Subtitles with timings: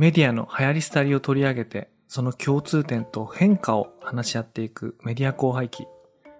[0.00, 5.86] メディアの流行り廃りを取り上げて、その共通点と変化を話し合っていくメディア興廃記。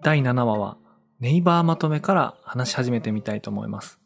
[0.01, 0.79] 第7話は、
[1.19, 4.01] ネイバーまとめから話し始めてみたいと思います。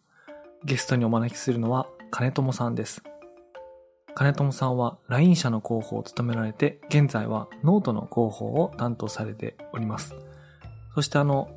[0.64, 3.04] ゲストにお招きするのは、金友さんです。
[4.17, 10.16] 金友さんは LINE 社の広報を務められて、現在はノートの広報を担当されております。
[10.96, 11.48] そしてあの、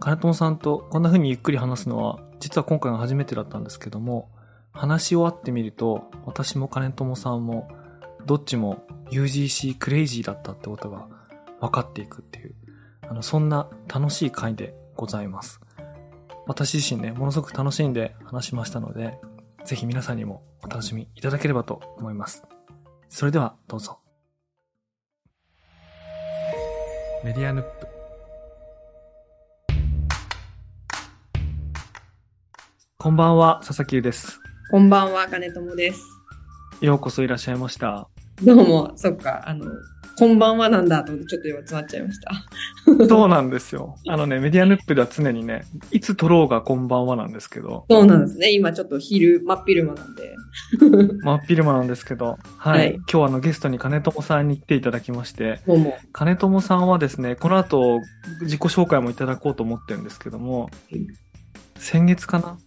[0.00, 4.30] 金友さんとこんな風にゆっくり話すのは、実は今回が初めてだったんですけども、
[4.76, 7.68] 話し終わってみると、私も金友さんも、
[8.26, 11.08] どっちも UGC クレイジーだったってことが
[11.60, 12.54] 分かっていくっていう、
[13.08, 15.60] あの、そんな楽しい回でございます。
[16.46, 19.18] 私自身ね、ものすごく楽しんで話しましたので、
[19.64, 22.44] ぜひ皆さんにもお楽しみいただければと思います。
[23.08, 23.98] それではどうぞ。
[27.24, 27.86] メディアヌップ。
[32.98, 34.45] こんばんは、佐々木優です。
[34.68, 36.02] こんばんは、金友です。
[36.80, 38.08] ようこそいらっしゃいました。
[38.42, 39.64] どうも、そっか、あの、
[40.18, 42.32] こんばんはなんだと思って、ちょっと今詰まっちゃいました。
[43.06, 43.94] そうなんですよ。
[44.08, 48.50] あのね、メディアヌップでは常にね、いつ撮ろうがこんばんはなんですけど、そうなんですね。
[48.50, 50.34] 今ちょっと昼、真っ昼間なんで。
[51.22, 52.78] 真っ昼間なんですけど、はい。
[52.78, 55.96] はい今日はあのゲストに金友さんに来ていただきまして、どうも。
[56.12, 58.00] 金友さんはですね、この後
[58.40, 61.06] 自己紹介もいただこうと思ってるんですけどもうん、
[61.76, 62.58] 先月かな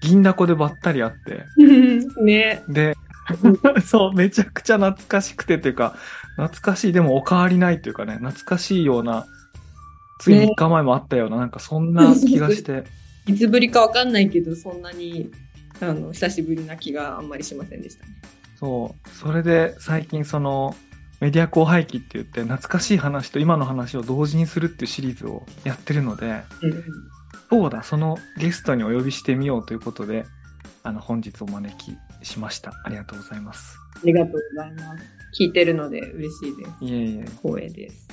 [0.00, 1.44] 銀だこでばったり会って、
[2.22, 2.62] ね。
[2.68, 2.96] で、
[3.84, 5.96] そう、めちゃくちゃ懐かしくてというか、
[6.36, 9.26] 懐かしい、でもお変わりないというかね、懐かしいような、
[10.20, 12.84] ついね3日前もあったような、なんかそんな気がして、
[13.26, 15.30] いつぶりかわかんないけど、そんなに、
[15.80, 18.12] あの、久しぶりな気があんまりしませんでしたね。
[18.58, 19.08] そう。
[19.10, 20.74] それで最近その
[21.20, 26.84] メディア後輩期って言って懐かしい話と今の話を同時にするっていうシリーズをやってるので、うん。
[27.50, 30.26] そうだ、そのゲストにお呼びしてみようということで、
[30.82, 32.72] あの本日お招きしました。
[32.84, 33.76] ありがとうございます。
[33.96, 35.04] ありがとうございます。
[35.38, 36.70] 聞いてるので嬉しいです。
[36.84, 37.24] いえいえ。
[37.42, 38.08] 光栄です。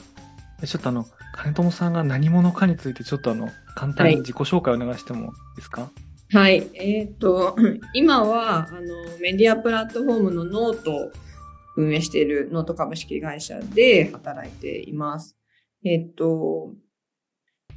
[0.62, 5.90] でちょっとあの、金友さんが何者かについてちょっとあの、簡単に自己紹介お願いしてもいいですか、
[6.32, 6.70] はい。
[6.74, 7.56] えっ、と、
[7.94, 8.80] 今は、あの、
[9.20, 11.12] メディアプラットフォームのノートを
[11.78, 15.38] 運営しているノート株式会社で働いています。
[15.84, 16.74] えっ、と、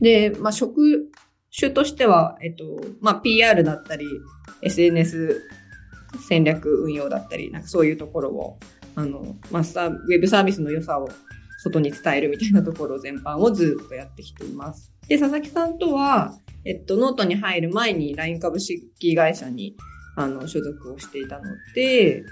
[0.01, 1.11] で、まあ、職
[1.59, 2.65] 種としては、えっ、と、
[3.01, 4.07] まあ、PR だったり、
[4.63, 5.43] SNS
[6.29, 8.59] 戦略運用だったり、なんかそういうところを、
[8.95, 11.09] あの、まあ、サウェブサービスの良さを
[11.63, 14.93] 外に伝えるみたいなところ全般をずっとやってきています。
[15.09, 19.77] で、佐々木さんとは、えっと、ノートに入る前に LINE 株式会社に
[20.17, 22.23] あの所属をしていたので、え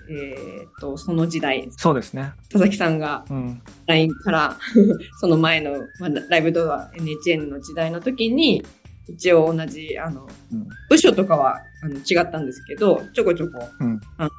[0.65, 2.32] ーっと、その時代、そうですね。
[2.50, 3.62] 佐々木さんがうん。
[3.86, 4.59] LINE から
[5.20, 8.65] その前の、まあ、ライブドア NHN の時代の時に、
[9.09, 10.69] 一応同じ、あの、うん。
[10.89, 14.31] 部署とかはあの違ったんですけど、ちょこちょこ、うんあの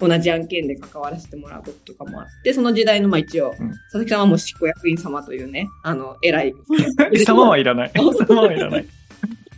[0.00, 6.54] 同じ案件で関わらせてもらうこととかもあって、その時代の、まあ一応、うん佐々木さんはもう執行役員様というね、あの、偉い。
[7.26, 7.92] 様はいらない。
[8.26, 8.86] 様はいらない。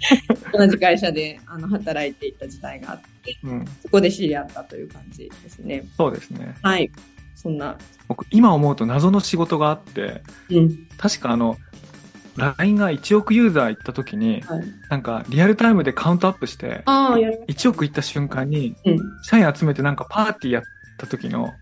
[0.53, 3.65] 同じ会社であの働いていた時代があって、うん。
[3.83, 5.85] そこで知り合ったという感じですね。
[5.97, 6.57] そうですね。
[6.63, 6.91] はい。
[7.35, 7.77] そんな、
[8.09, 10.87] 僕、今思うと謎の仕事があって、うん。
[10.97, 11.57] 確かあの、
[12.37, 18.99] LINE が1億ユーザー行った時に、はい、なんかリアルタイムでカウントアップして、ああ、やりま1億行った瞬間に、うん。
[19.23, 20.63] 社員集めてなんかパーティーやっ
[20.99, 21.53] た時の。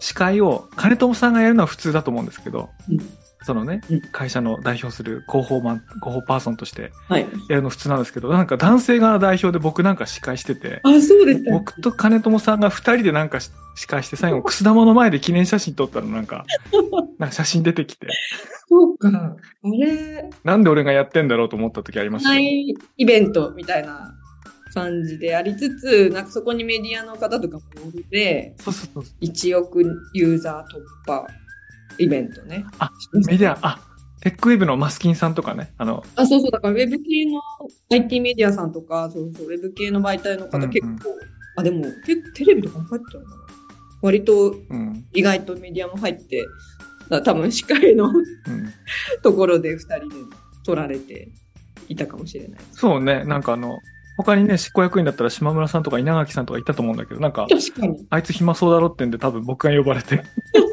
[0.00, 2.98] 司会を金友さんがやるのは普通だと思うんですけど、うん
[3.44, 7.26] そのね、うん会社の代表する広報マン、広報パーソンとしてはい。
[7.48, 11.50] やるの普通なんですけど、なんか男性側代表で僕なんか司会してて、あ、そうですか。
[11.52, 16.44] 僕と金友さんが二人でなんかし司会して最後、くす玉の前で記念写真撮ったのなんか、
[17.18, 18.06] なんか写真出てきて、
[18.68, 19.08] そうか。
[19.08, 19.36] あ
[19.68, 22.34] れ、なんで俺がやってんだろうと思った時ありましたよ。
[22.36, 24.14] ないイベントみたいな
[24.72, 29.24] 感じでありつつ、なんかそこにメディアの方とかもおるで、そうそうそう。
[29.24, 29.82] 1億
[30.14, 31.26] ユーザー突破
[31.98, 32.64] イベントね。
[32.78, 32.90] あ、
[33.26, 33.80] メディア、あ、
[34.20, 37.40] テックウェブのマスキンさんとかね、あの、あ、そうそう、だからウェブ系の
[37.90, 41.10] IT メディアさんとか、そうそう、ウェブ系の媒体の方うんうん結構、
[41.56, 43.36] あ、でも、結構テレビとかも入ってたのかな
[44.02, 46.44] 割とうん、意外とメディアも入って、
[47.10, 48.14] だ多分司会のうん。
[49.22, 50.14] ところで2人で
[50.64, 51.28] 撮られて
[51.88, 52.60] いたかもしれない。
[52.72, 53.78] そうね、なんかあの、
[54.16, 58.06] 他にね、執行役員だったら島村さんとか稲垣さんとかいたと思うんだけど、なんか、確かに。
[58.10, 60.22] あいつ暇そうだろってんで多分僕が呼ばれて。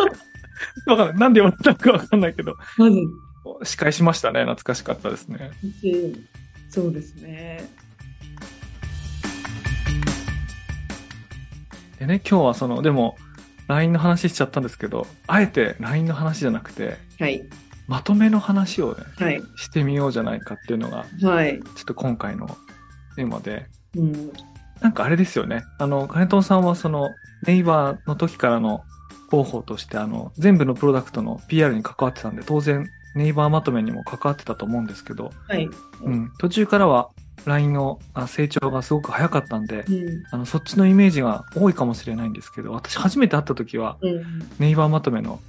[0.87, 1.17] わかんない。
[1.17, 2.97] なんで呼ばれたのかわかんないけど、まず、
[3.63, 4.41] 司会しましたね。
[4.41, 5.51] 懐かしかったですね。
[5.83, 6.41] うん
[6.71, 7.67] そうですね。
[11.99, 13.17] でね、今日はその、でも、
[13.67, 17.43] LINE の話しちゃったんですけど、あえて LINE の話じゃなくて、はい。
[17.87, 19.41] まとめの話をね、はい。
[19.57, 21.59] してみようじゃないかっていうのが、はい。
[21.75, 22.47] ちょっと今回の
[23.17, 23.67] テーマで、
[23.97, 24.31] うん。
[24.79, 25.63] なんかあれですよね。
[25.77, 27.09] あの、金藤さんはその、
[27.45, 28.83] ネイバーの時からの
[29.31, 35.67] 広報として、あの、全部のプロダクトの PR に関わってたんで、当然、ネイバーまとめにも関わってたと思うんですけど、はい。
[36.03, 37.09] うん、途中からは
[37.45, 40.23] LINE のあ成長がすごく早かったんで、うん。
[40.31, 44.23] あの、そっちのイメージが多いかもしれないんですけど、私初めて会った時は、うん。
[44.59, 45.41] ネイバーまとめの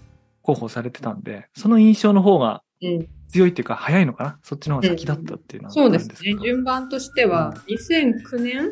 [0.42, 3.08] 広報されてたんで、その印象の方がうん。
[3.28, 4.38] 強いっていうか早いのかな？
[4.42, 6.36] そっちの方が先だったっていうのはあそうですね。
[6.42, 8.70] 順番としては、2009年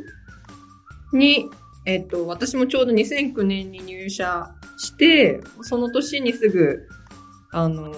[1.15, 1.49] に、
[1.87, 6.87] えっと、私もちょうど2009年に入社して、その年にすぐ、
[7.53, 7.95] あの、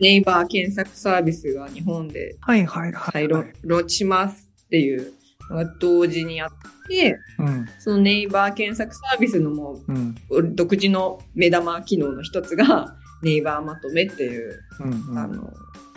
[0.00, 5.14] ネイバー検索サービスが日本ではいはいはい、再ロローチしますっていう
[5.48, 6.50] のが同時にあっ
[6.88, 15.18] て、うん、そのネイバー検索サービスのもうん、う独自の目玉機能の一つが、ネイバーまとめっていう、うん、うん。
[15.18, 15.52] あの、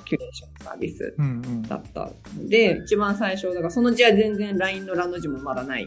[0.10, 1.62] キュレーションサービスうん、うん。
[1.62, 5.86] だったので、一番最初、だからその字は全然 LINE のラの字もまだない、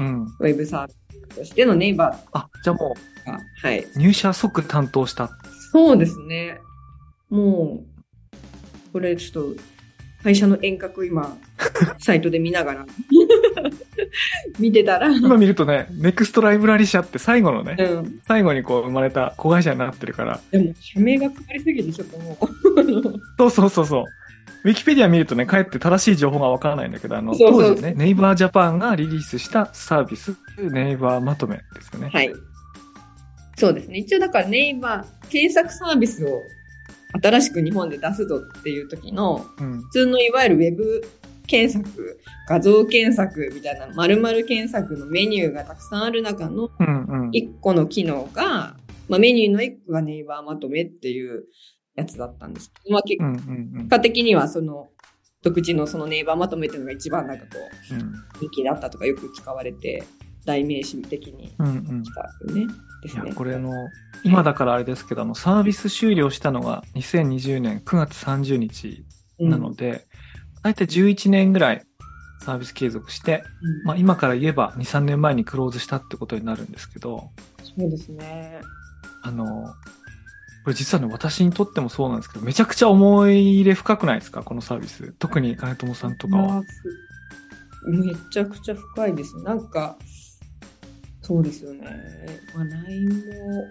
[0.00, 0.22] うん。
[0.24, 0.92] ウェブサービ
[1.32, 3.80] スとしてのネイバあ、じゃあもーが、はい。
[3.80, 5.30] う、入社即担当した。
[5.72, 6.60] そうですね。
[7.28, 9.62] もう、これちょっと、
[10.24, 11.36] 会社の遠隔今、
[12.00, 12.86] サイトで見ながら、
[14.58, 15.24] 見てたら、うん。
[15.26, 17.76] 今見るとね、ネクストライブラリ社って最後のね、
[18.26, 24.04] 最後にこう生まれた子会社になってるから、でも、社名が変わりすぎて、ちょっともう、 そうそうそうそう。
[24.64, 32.08] ウィキペディア見るとね、かえって正しい情報がわからないんだけど、あの、そうそう当時ね、ネイバージャパンがリリースしたサービス、ネイバーまとめですよね。
[32.10, 32.32] はい。
[33.56, 33.98] そうですね。
[33.98, 36.40] 一応だからネイバー、検索サービスを
[37.22, 39.82] 新しく日本で出すぞっていう時の、うん。
[39.82, 41.02] 普通のいわゆるウェブ
[41.46, 47.28] 検索、画像検索みたいな、丸々検索のメニューがたくさんある中のうんうん。
[47.32, 48.76] 一個の機能が、
[49.08, 51.44] まあ、メニューの一個がネイバーまとめっていう
[51.94, 53.88] やつだったんですけど、まあ、結。
[53.88, 54.88] 果的にはその、
[55.42, 57.50] 独自のそのネイバーまとめっていうのが一番なんかこ
[57.90, 60.02] う、うん人気だったとかよく使われて、
[60.46, 62.66] 代名詞的にたよね。
[63.02, 63.24] ですね。
[63.24, 63.72] いや、これあの、
[64.24, 69.04] 今だからあれですけど、あの、サービス終了したのが2020年9月30日
[69.38, 70.06] うんなので、
[70.62, 71.82] だいたい11年ぐらい
[72.40, 77.30] サービス継続して、うんまあ今から言えば2、3年前にクローズしたってことになるんですけど、
[77.76, 78.60] そうですね。
[79.22, 79.74] あの、
[80.64, 84.42] これ実はね、私にとってもそうなんですけど、めちゃくちゃ思い入れ深くないですか？
[84.42, 85.12] このサービス。
[85.18, 86.62] 特に金友さんとかは。
[87.86, 89.36] めちゃくちゃ深いです。
[89.42, 89.98] なんか、
[91.26, 91.86] そうですよね。
[92.54, 93.64] まあ、LINE も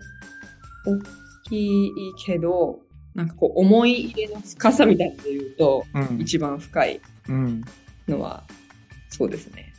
[0.87, 0.99] 大
[1.47, 1.91] きい
[2.25, 2.79] けど、
[3.13, 6.19] なんかこう思い入れの深さみたいなので言うと、うん。
[6.19, 7.63] 一番深いうん。
[8.07, 8.43] のは、
[9.09, 9.71] そうですね。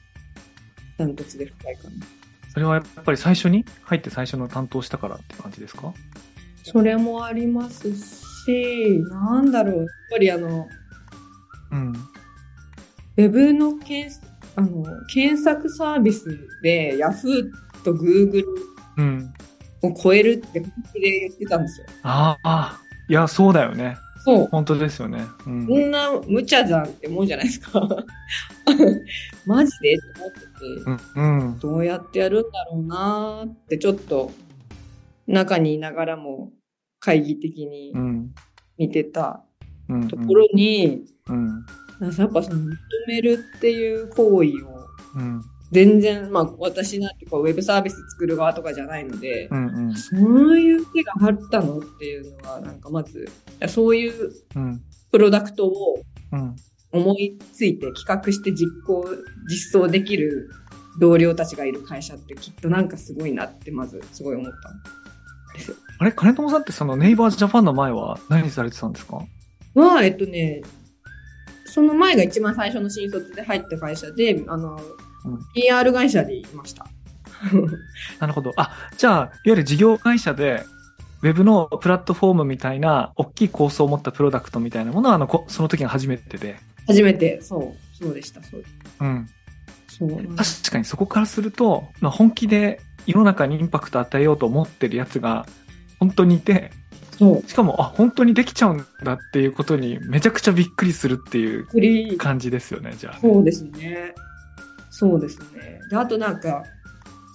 [0.97, 1.91] ダントツで深いかな。
[2.53, 5.93] それはやっぱり最初に入って最初の担当したからって感じですか？
[6.62, 7.93] それもあります
[8.44, 10.69] し、なんだろう、やっぱりあの、
[11.73, 11.93] うん。
[11.93, 17.50] ウェブの検索あの検索サービスで Yahoo
[17.85, 18.45] と Google
[18.97, 19.35] うん。
[19.83, 21.87] を超えるって本気で言ってたんですよ。
[22.03, 23.97] ああ、いや、そうだよね。
[24.25, 24.49] そう。
[24.51, 25.23] 本当ですよね。
[25.47, 25.67] うん。
[25.67, 27.87] こんな無茶じゃんって思うじゃないですか。
[29.47, 29.95] マジで？
[29.95, 31.41] って思ってて、うん。
[31.41, 31.59] うん。
[31.59, 34.33] どうやってやるんだろうなーってちょっと
[35.27, 36.53] 中にいながらも
[37.01, 38.35] 会議的にうん。
[38.79, 39.45] 見てた
[39.91, 40.09] うん。
[40.09, 41.67] ところに、うん。
[42.01, 42.77] やっぱその認
[43.09, 44.87] めるっていう行為を
[45.17, 45.43] うん。
[45.75, 49.88] 全然、まあ私なんてこうウェブサービス作る側とかじゃないので、うん。
[49.88, 49.95] うん。
[49.97, 53.28] そういう手があったのっていうのは、なんかまず、
[53.69, 54.81] そういううん。
[55.11, 56.02] プロダクトを
[56.33, 56.57] うん。
[56.93, 59.04] 思いついて企画して実行、
[59.50, 60.49] 実装できる
[61.00, 64.81] 同僚たちがいる会社ってきっとなんかすごいなってまずすごい思ったん
[65.54, 65.76] ですよ。
[65.99, 66.12] あれ？
[66.12, 69.21] 金友さんってそのネイバーズジャパンの前は何されてたんですか？
[69.75, 70.62] は、えっとね、
[71.64, 74.81] その前が一番最初の新卒で入った会社で、あの、うん
[75.54, 76.87] PR 会社でいました。
[78.21, 78.52] なるほど。
[78.57, 80.64] あ、じゃあ、いわゆる事業会社で、
[81.23, 86.57] ウェブのプラットフォームみたいな、大きい構想を持ったプロダクトみたいなものは、あの、こその時が初めてで。
[86.87, 88.66] 初めて、そう、そうでした、そうで
[89.00, 89.28] うん。
[89.88, 90.11] そう。
[90.37, 95.47] 確かにそこからすると、まあ、本気で世の中にインパクト与えようと思ってるやつが、
[95.99, 96.71] 本当にいて、
[97.19, 97.49] そう。
[97.49, 103.19] しかも、あ、本当にできちゃうんだっていうことに、めちゃくちゃびっくりするっていう感じですよね、じゃあ。
[103.21, 104.14] そうですね。
[104.97, 105.81] そうですね。
[105.91, 106.63] で、あとなんか、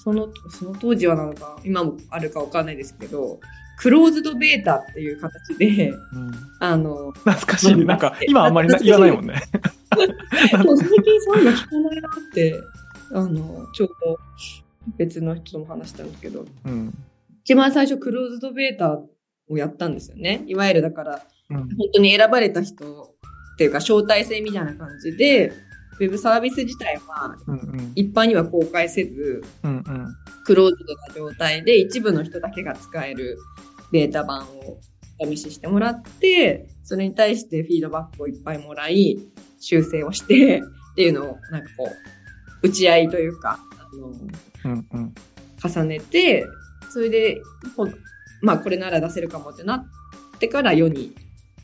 [0.02, 3.42] その、その当時はなのか、今もあるかわかんないですけど、
[3.78, 7.76] クローズドベータっていう形で、うん、あの、懐かしい。
[7.86, 9.42] なんか、今あんまりな言わないもんね。
[10.64, 12.62] そう最近そういうの聞かないなって、
[13.12, 14.18] あの、ちょうど
[14.98, 16.94] 別の人とも話したんですけど、うん。
[17.44, 19.02] 一番最初クローズドベータ
[19.50, 20.44] をやったんですよね。
[20.48, 21.58] いわゆるだから、うん。
[21.58, 23.16] 本当に選ばれた人
[23.56, 25.52] っていうか招待制みたいな感じで、
[26.00, 27.36] ウェブサービス自体は。
[27.96, 29.84] 一般には公開せず、うんうん。
[30.46, 33.38] クローズドな状態で一部の人だけが使える
[33.92, 34.80] ベータ版を
[35.20, 39.20] お試ししてもらって、それに対してフィードバックをいっぱいもらい、
[39.60, 41.90] 修正をして っていうのをなんかこ
[42.64, 45.14] う、打ち合いというか、あの、うんうん。
[45.62, 46.46] 重ねて、
[46.90, 47.42] それで、
[48.42, 51.14] まあこれなら出せるかもってなってから世に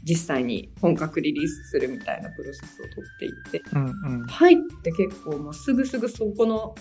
[0.08, 4.28] 実際に本格リリースするみたいなプロセスを取っていって、うんうん。
[4.28, 6.76] 入って結構もうすぐすぐそこの、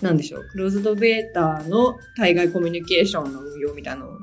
[0.00, 4.18] なんでしょう、クローズドベータの対外コミュニケーションの運用みたいなのを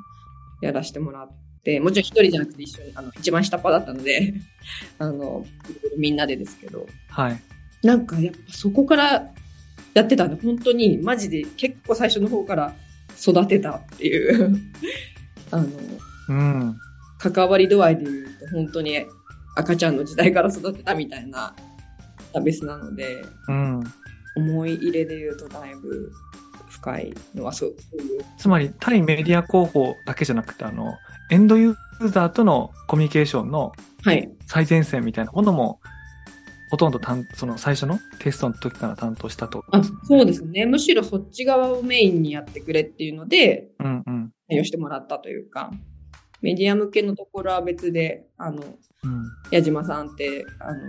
[0.61, 1.31] やらせてもらっ
[1.63, 4.33] て、もちろん一人じゃなくて一緒に、あの、一番下っ端だったので、
[4.97, 5.45] あの、
[5.97, 7.41] みんなでですけど、はい。
[7.83, 9.31] なんかやっぱそこから
[9.93, 12.73] やってたんで、本当にマジで結構最初の方から
[13.21, 14.57] 育てたっていう、
[15.51, 15.67] あの、
[16.29, 16.79] うん。
[17.19, 19.05] 関わり度合いで言うと本当に
[19.55, 21.55] 赤ちゃんの時代から育てたみたいな
[22.33, 23.83] サービスなので、うん。
[24.35, 26.11] 思い入れで言うとだいぶ
[26.69, 27.75] 深いのはそう。
[28.37, 30.93] つまり、対メディア広報だけじゃなくて、あの、
[31.31, 33.71] エンドユーザーとのコミュニケーションの
[34.03, 34.29] はい。
[34.45, 35.79] 最前線みたいなものも、
[36.69, 39.63] ほとんど担その最初のテストの時から担当したと。
[39.71, 40.65] あ、そうですね。
[40.65, 44.31] むしろそっち側をメインにやってくれっていうので、うんうん。
[44.47, 45.71] 対応してもらったというか、
[46.41, 48.63] メディア向けのところは別で、あの、
[49.03, 49.23] うん。
[49.51, 50.79] 矢島さんって、あの、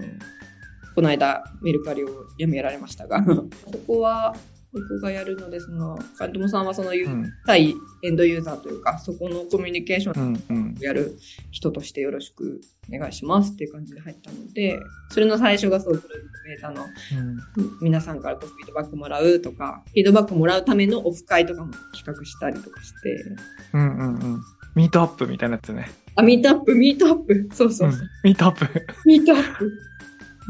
[0.94, 3.24] この間メルカリを辞められましたが、
[3.70, 4.34] そこは
[4.72, 7.32] 僕がやるので、その、カントモさんはその、うん。
[7.46, 10.34] 対エンドユーザーというか、そこのコミュニケーション。
[10.78, 11.16] をやる
[11.50, 12.60] 人としてよろしく
[12.92, 14.78] お願いしますっていう感じで入ったので、
[15.10, 17.78] それの最初がそう、プロジェクトベータのうん。
[17.80, 23.24] 皆さんからこうフィードバックもらうとか、フィードバックもらうためのオフ会とかも企画したりとかして、
[23.72, 23.96] うん。
[23.96, 24.14] うん。
[24.14, 24.40] うん。
[24.78, 25.90] ミートアップみたいなやつね。
[26.14, 28.00] あ、ミートアップ、ミートアップ、そうそううそう。
[28.00, 28.08] ん。
[28.22, 28.86] ミートアップ。
[29.04, 29.72] ミートアップ。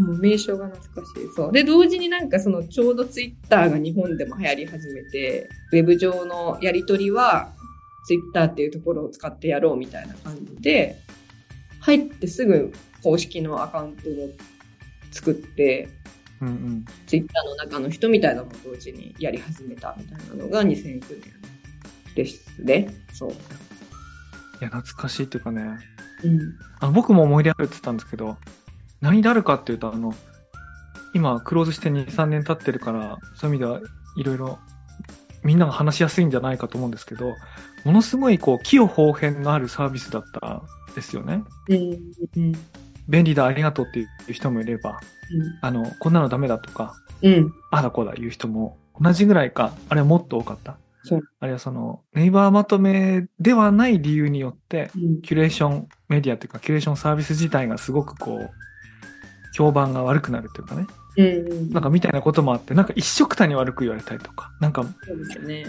[0.03, 1.29] もう名称が懐かしい。
[1.35, 1.53] そう。
[1.53, 7.55] で、同時になんかそのちょうどツイッターが日本でも流行り始めて、ウェブ上のやりとりは
[8.07, 10.99] ツイッターっていうところを使ってやろうみたいな感じで、
[11.81, 12.71] 入ってすぐ
[13.03, 14.31] 公式のアカウントを
[15.11, 15.89] 作って、
[16.43, 16.85] うんうん。
[17.07, 21.23] ツイッターの中の人みたいなのも同時にやり始めたみたいなのが2009年
[22.15, 22.95] ですね。
[23.15, 23.33] そう。
[24.61, 25.79] いや、懐かしいっていうかね。
[26.25, 26.41] うん。
[26.81, 28.37] あの僕も思い出あるって言ったんですけど、
[29.01, 30.15] 何であるかっていうと、あの、
[31.15, 33.81] 今、クローズして2、3年経ってるから、そういう意味では
[34.17, 34.59] いろいろ、
[35.45, 37.35] みんなが話しやすいんじゃないかと思うんですけど、
[37.85, 40.47] ものすごい、こう、器用方変のあるサービスだった
[40.93, 41.45] んですよね。
[41.69, 41.99] うん。
[42.37, 42.53] うん。
[43.09, 45.01] 便利だ、ありがとうっていう人もいれば、
[45.63, 47.33] あの、こんなのダメだとか、うん。
[47.33, 47.55] うん。
[47.71, 50.77] あだこうだ言う人も同じぐらいか、あれはもっと多かった。
[51.41, 55.23] あるいはその、ネイバーまとめではない理由によって、うん。
[55.23, 58.51] キュレーションメディアというか、キュレーションサービス自体がすごくこう、
[59.55, 60.87] 評判が悪くなるというかね。
[61.17, 61.71] うん。
[61.71, 64.85] なんかみたいなこともあって、なんか一緒くたに悪く言われたりとか、なんか。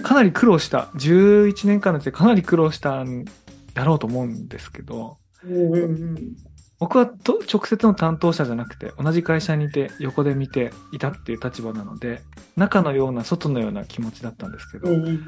[0.04, 3.26] かなり苦労した、11年間のうちでかなり苦労したん
[3.74, 6.36] だろうと思うんですけど、うんうんうん。
[6.80, 12.22] 僕はと直接の担当者じゃなくて、同じ会社にいて横で見ていたっていう立場なので、
[12.56, 15.26] 中のような外のような気持ちだったんですけど、うんうん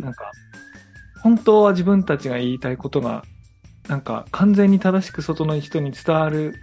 [0.00, 0.32] なんか、
[1.22, 3.22] 本当は自分たちが言いたいことが、
[3.88, 6.54] なんか完全に正しく外の人に伝わる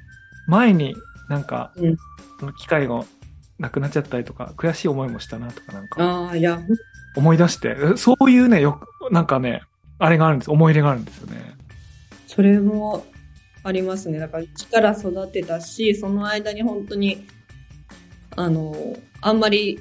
[0.48, 0.96] 前に、
[1.30, 1.98] なんかうん、
[2.40, 3.06] その機会が
[3.58, 6.60] なくなっちゃったりとか、悔しい思いもしたなとかなんかああ、いや、
[7.16, 9.62] 思い出して、えそういうね、よく、なんかね、
[9.98, 10.52] あれがあるんです。
[10.52, 11.56] 思い入れがあるんですよね。
[12.28, 13.06] それも
[13.64, 14.20] ありますね。
[14.20, 17.26] だから力育てたし、その間に本当に、
[18.36, 19.80] あの、あんまり、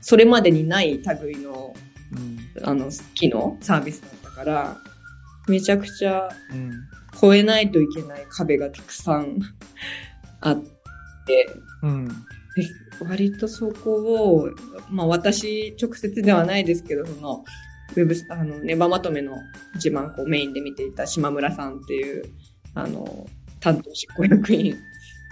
[0.00, 1.74] それまでにない類の、
[2.12, 2.38] うん。
[2.64, 4.76] あの、機能、サービスだったから、
[5.48, 6.72] めちゃくちゃうん。
[7.20, 9.40] 超えないといけない壁がたくさん
[10.40, 10.56] あっ
[11.26, 12.08] て、うん。
[12.08, 12.14] で
[13.00, 14.50] 割とそこを、
[14.90, 17.44] まあ私直接ではないですけど、その、
[17.96, 19.36] ウェブス、あの、ネバまとめの
[19.76, 22.24] 一番こうメインで見ていた島村さんっていう、
[22.78, 23.26] あの、
[23.60, 24.76] 担当執行役員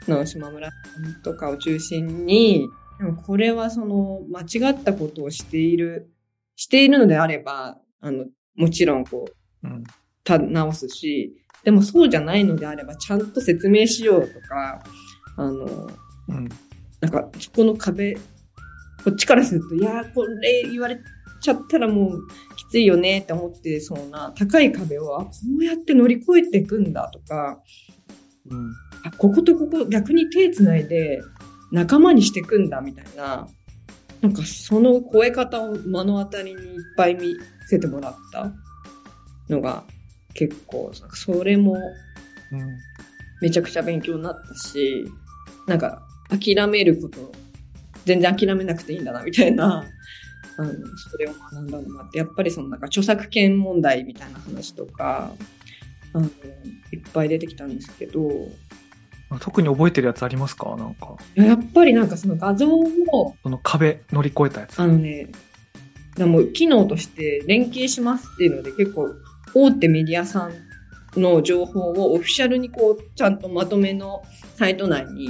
[0.08, 6.10] の島村さんとかを中心に、でもこれはその間違ったことをしている、
[6.56, 8.26] しているのであれば、あの、
[8.56, 9.26] もちろんこ
[9.62, 9.84] う、うん。
[10.24, 14.82] た直すし、でもそうじゃないのであればちゃんと説明しようとか、
[15.36, 15.88] あの、
[16.28, 16.48] うん。
[17.00, 18.14] なんか、そこの壁、
[19.04, 20.98] こっちからすると、いやー、これ言われ
[21.46, 22.26] ちゃったらもう
[22.56, 27.60] きついよねって思ってそうな高い壁を、あこうやって乗り越えていくんだとか、
[28.48, 28.72] うん。
[29.04, 31.20] あこことここ逆に手つないで
[31.72, 33.48] 仲間にしていくんだみたいな、
[34.20, 37.36] なんかその超え方を目の当たりにいっぱい見
[37.68, 38.52] せてもらった
[39.48, 39.84] のが
[40.34, 41.76] 結構、それも
[42.52, 42.60] うん。
[43.42, 45.04] めちゃくちゃ勉強になったし、
[45.66, 47.32] なんか諦めること、
[48.06, 49.84] 全然諦めなくていいんだな、みたいな、
[50.58, 55.32] あの、それを学んだのがあって、やっぱりそのなんか著作権問題みたいな話とか、
[56.12, 56.30] あの、いっ
[57.12, 58.30] ぱい出てきたんですけど、
[59.40, 60.76] 特に覚えてるやつありますか？
[60.76, 61.16] なんか。
[61.34, 64.78] やっぱりなんかその画像を、その壁乗り越えたやつ。
[64.80, 65.28] あのね、
[66.16, 69.08] でも機能として連携しますっていうので結構
[69.52, 70.48] 大手メディアさ
[71.16, 74.22] んの情報をオフィシャルにこうちゃんとまとめの
[74.54, 75.28] サイト内に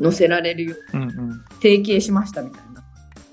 [0.00, 1.44] 載せられるようにうんうん。
[1.60, 2.71] 提携しましたみたいな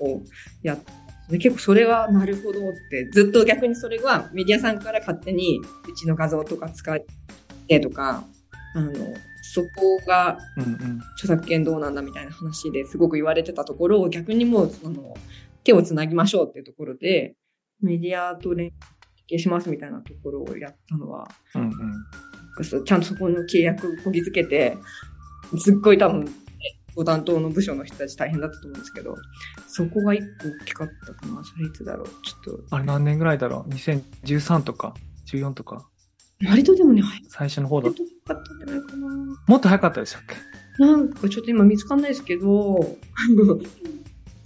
[0.00, 0.22] を
[0.62, 0.92] やって
[1.30, 6.98] で結構それはなるほどってずっと逆にそれはメディアさんから勝手にうちの画像とか使っ
[7.68, 8.24] てとか
[8.74, 8.92] あの
[9.54, 10.38] そこが。
[11.16, 15.14] 著作権どうなんだみたいな話ですごく言われてたところを逆にもうその
[15.64, 17.34] 手をつなぎましょうっていうところで
[17.82, 18.72] メディアと連
[19.28, 22.84] 携しますみたいなところをやったのはうんうん。
[22.84, 24.76] ちゃんとそこの契約をこぎつけて
[25.58, 26.26] すっごい多分
[26.94, 29.16] ご担当の部署の人たち大変だったと思うんですけど
[29.66, 34.94] そこが一個大きかったかなそれいつだろうちょっとあれ何年ぐらいだろう ?2013 とか
[35.26, 35.86] 14とか
[36.46, 39.06] 割とでもね早最初の方だかったんじゃないかな
[39.46, 40.34] もっと早かったでしたっけ？
[40.82, 42.96] なんかちょっと今見つかんないですけど、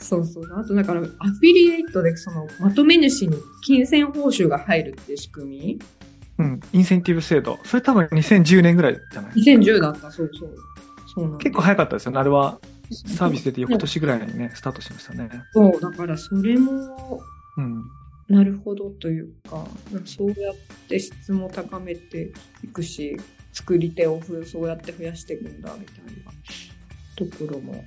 [0.00, 0.44] そうそう。
[0.58, 5.78] あとだから、アフィリエイトでその、まとめ主に金銭報酬が入るっていう仕組み
[6.38, 6.60] うん。
[6.72, 7.60] インセンティブ制度。
[7.64, 10.56] それ多分2010年ぐらいじゃない ?2010 だった、そうそう。
[11.38, 12.18] 結構早かったですよね。
[12.18, 12.58] あれは
[12.90, 15.28] サービス出て翌年ぐらいにね、スタートしましたね。
[15.52, 17.22] そう、だからそれも、
[17.56, 17.84] うん。
[18.28, 19.66] なるほどというか、
[20.04, 20.54] そうやっ
[20.88, 23.16] て質も高めていくし、
[23.52, 26.10] 作り手をふそうやって増やしていくんだ、みたいな
[27.16, 27.84] ところも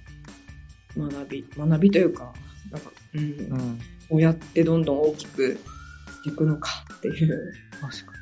[0.98, 2.34] 学び、学びというか、
[2.72, 3.24] なんか、うん、う
[3.56, 3.80] ん。
[4.10, 7.54] こうやってどんどん大きくしていくのかっていう。
[7.82, 8.17] 確か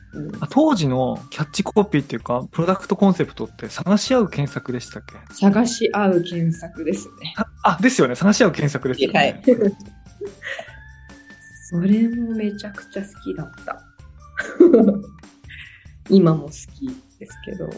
[0.50, 5.16] 当時のキャッチコピーっていうか、プロダクトコンセプトって探し合う検索でしたっけ？
[5.34, 7.34] 探し合う検索ですね。
[7.64, 8.16] ああ、ですよね。
[8.16, 9.20] 探し合う検索ですよね。
[9.20, 9.42] はい。
[11.70, 13.82] それもめちゃくちゃ好きだった。
[16.10, 16.88] 今も好き
[17.20, 17.66] ですけど。
[17.68, 17.70] い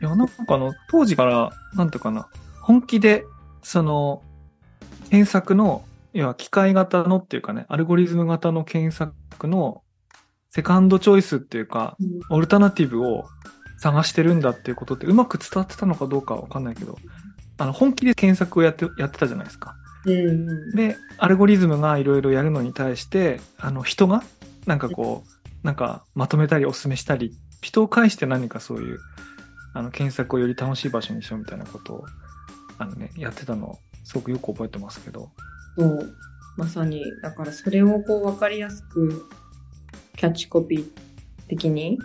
[0.00, 2.28] や、なんかあの、当時から、なんていうかな、
[2.60, 3.24] 本気で、
[3.62, 4.22] その、
[5.10, 9.82] 検索の、要は機械型のっていうかね、アルゴリズム型の検索の、
[10.50, 11.96] セカンドチョイスっていうか、
[12.30, 13.26] オルタナティブを
[13.78, 16.98] 探してるんだっていうことってうまく伝わってたのかどうかわかんないけど、
[17.58, 19.76] あの、本気で検索をやって、やってたじゃないですか。
[20.06, 20.32] うんう
[20.72, 20.74] ん。
[20.74, 24.22] で、アルゴリズムがいろいろやるのに対して、あの、人が、
[24.66, 28.98] なんかこう、なんかまとめたりお勧めしたり、人を介して何かそういう、
[29.74, 32.04] あの、検索をより楽しい場所にしようみたいなことを、
[32.78, 35.30] あのね、やってたの、すごくよく覚えてますけど。
[35.76, 36.16] そう。
[36.56, 39.28] まさに、だからそれをこう分かりやすく、
[40.18, 40.84] キャッチコピー
[41.48, 41.98] 的に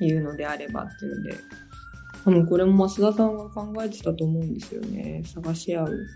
[0.00, 1.36] 言うのであればっていうので、
[2.24, 5.22] 多分これも増田さんが考えてたと思うんですよね。
[5.26, 6.06] 探し合う。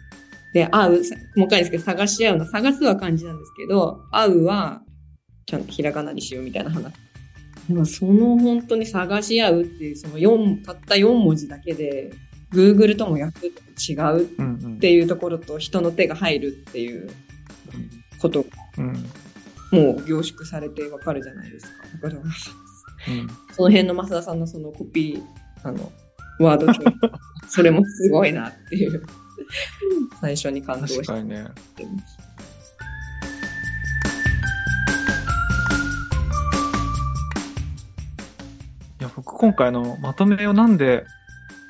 [0.55, 4.83] で、会う、さ細かいですけど、探し合うの、探すは漢字なんですけど、会うは、
[5.47, 6.93] ちゃんとひらがなにしようみたいな話。
[7.69, 12.13] でもその本当に探し合うっていう、その4、たった4文字だけで、
[12.53, 14.77] Google ともヤフーと違う。
[14.77, 17.11] っていうところと人の手が入るっていう
[18.21, 18.95] ことがうん。
[19.77, 21.85] もう凝縮されてわかるじゃないですか。
[22.03, 23.29] だから、うん。
[23.53, 25.93] その辺の増田さんのそのコピー、あの、
[26.39, 26.73] ワード
[27.49, 29.03] それもすごいなっていう、
[30.21, 31.43] 最初に感動して確かにね。
[31.43, 32.27] ます。
[39.01, 41.05] いや、僕今回のまとめをなんで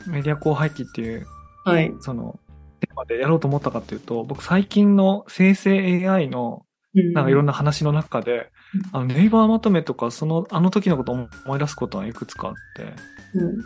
[0.06, 1.26] メディア広廃棄っていう、
[1.64, 1.92] はい。
[2.00, 2.38] その、
[2.80, 6.65] テーマでやろうと思ったかっていうと、僕最近の生成 AI の
[7.12, 8.96] なんかいろんな、な話の中で、うん。
[8.96, 12.94] あのネイバーまとめとか、その、あの時のことを思い出すことがいくつかあって、
[13.34, 13.58] うん。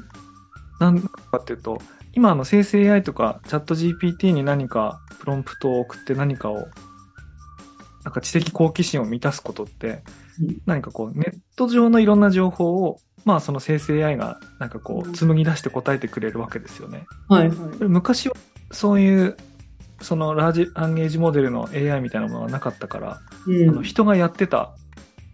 [0.81, 1.81] なんかっていうと、
[2.13, 6.69] 今あの生成 AI とかチャット GPT に何かプロンプトを送って何かを、
[8.05, 10.03] なんか知的好奇心を満たすことって
[10.43, 15.11] うん、何かこうネット上のいろんな情報を、まあその生成 AI がなんかこうん。
[15.11, 17.05] う紡ぎ出して答えてくれるわけですよね。
[17.29, 17.59] はいはい。
[17.81, 18.37] 昔は
[18.73, 19.37] そういう、
[20.01, 24.73] そのラージランゲージモデルの AI みたいなものがなかったから、うんあの人がやってた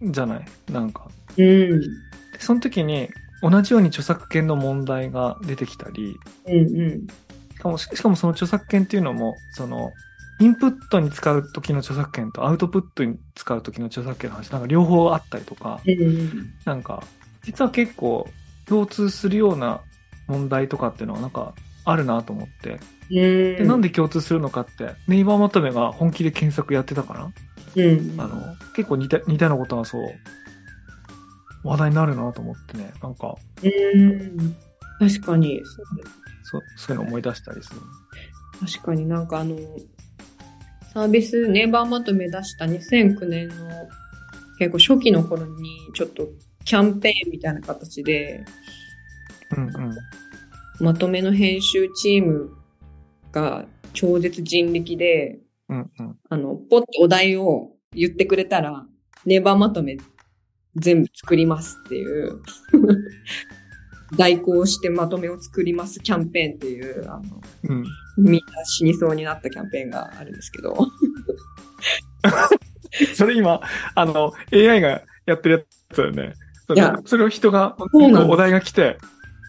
[0.03, 0.45] んじゃない？
[0.71, 1.07] なんか。
[1.37, 1.81] うん。
[1.81, 3.09] でその時に
[3.41, 7.07] 同じように著作権の問題が出てきたり、うんうん。
[7.55, 9.91] しかも、ししかもその著作権っていうのも、その、
[10.39, 17.03] インプットに使う時の著作権とアウトプットに使う時の著作権の話、なんか両方あったりとか、うんなんか、
[17.43, 18.27] 実は結構
[18.67, 19.81] 共通するような
[20.27, 21.53] 問題とかっていうのはなんか
[21.89, 22.79] あるなと思って。
[23.09, 23.57] うん。
[23.57, 27.31] で、なんで共通するのかって、ネイバーまとめが本気で検索やってたから、
[27.75, 28.15] うん。
[28.19, 30.09] あの、結構似た、似たようなことがそう、
[31.63, 34.55] 話題になるなと思ってね、なんか、うん。
[34.99, 35.61] 確かに、
[36.43, 37.79] そうそういうの思い出したりする。
[38.59, 39.57] 確かになんかあの、
[40.93, 43.55] サービスネイバーまとめ出した2009年の
[44.59, 46.27] 結構初期の頃にちょっと
[46.65, 48.43] キャンペーンみたいな形で
[49.55, 49.95] うんうん。
[50.79, 52.51] まとめの編集チーム
[53.31, 56.17] が超絶人力で、うんうん。
[56.29, 58.85] あの、ポッとお題を言ってくれたら、
[59.25, 59.97] ネイバーまとめ
[60.75, 62.41] 全部作りますっていう、
[64.15, 67.83] 代行してまとめを作りますキャンペーンっていう、あの、うん。
[68.17, 70.77] みんな死にそうになったキャンペーンがあるんですけど。
[73.15, 73.61] それ今、
[73.95, 75.61] あの、AI がやってるや
[75.93, 76.33] つだよね。
[76.67, 78.97] それいやそれを人が、お題が来て、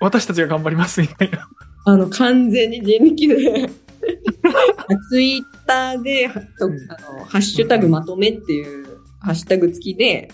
[0.00, 1.48] 私たちが頑張りますみたいな。
[1.84, 3.70] あの、完全に人力で、
[5.11, 10.30] ツイッターで、あの、ハッシュタグまとめっていうハッシュタグ付きで、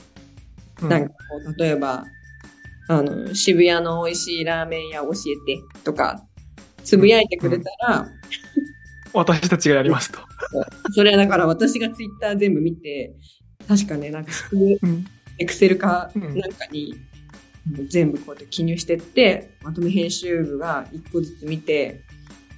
[0.83, 0.89] うん。
[0.89, 1.15] なんかこ
[1.47, 2.05] う、例えば、
[2.89, 6.23] あの、渋谷の美味しいラーメン屋教えてとか、
[6.83, 8.09] つぶやいてくれたら、
[9.13, 10.19] 私たちがやりますと。
[10.93, 13.15] それはだから私がツイッター全部見て、
[13.67, 14.33] 確かね、なんか。
[15.39, 16.23] エクセルかうん。
[16.39, 16.95] なんかに、
[17.89, 22.03] 全部こうやって記入してって、まとめ編集部が一個ずつ見て、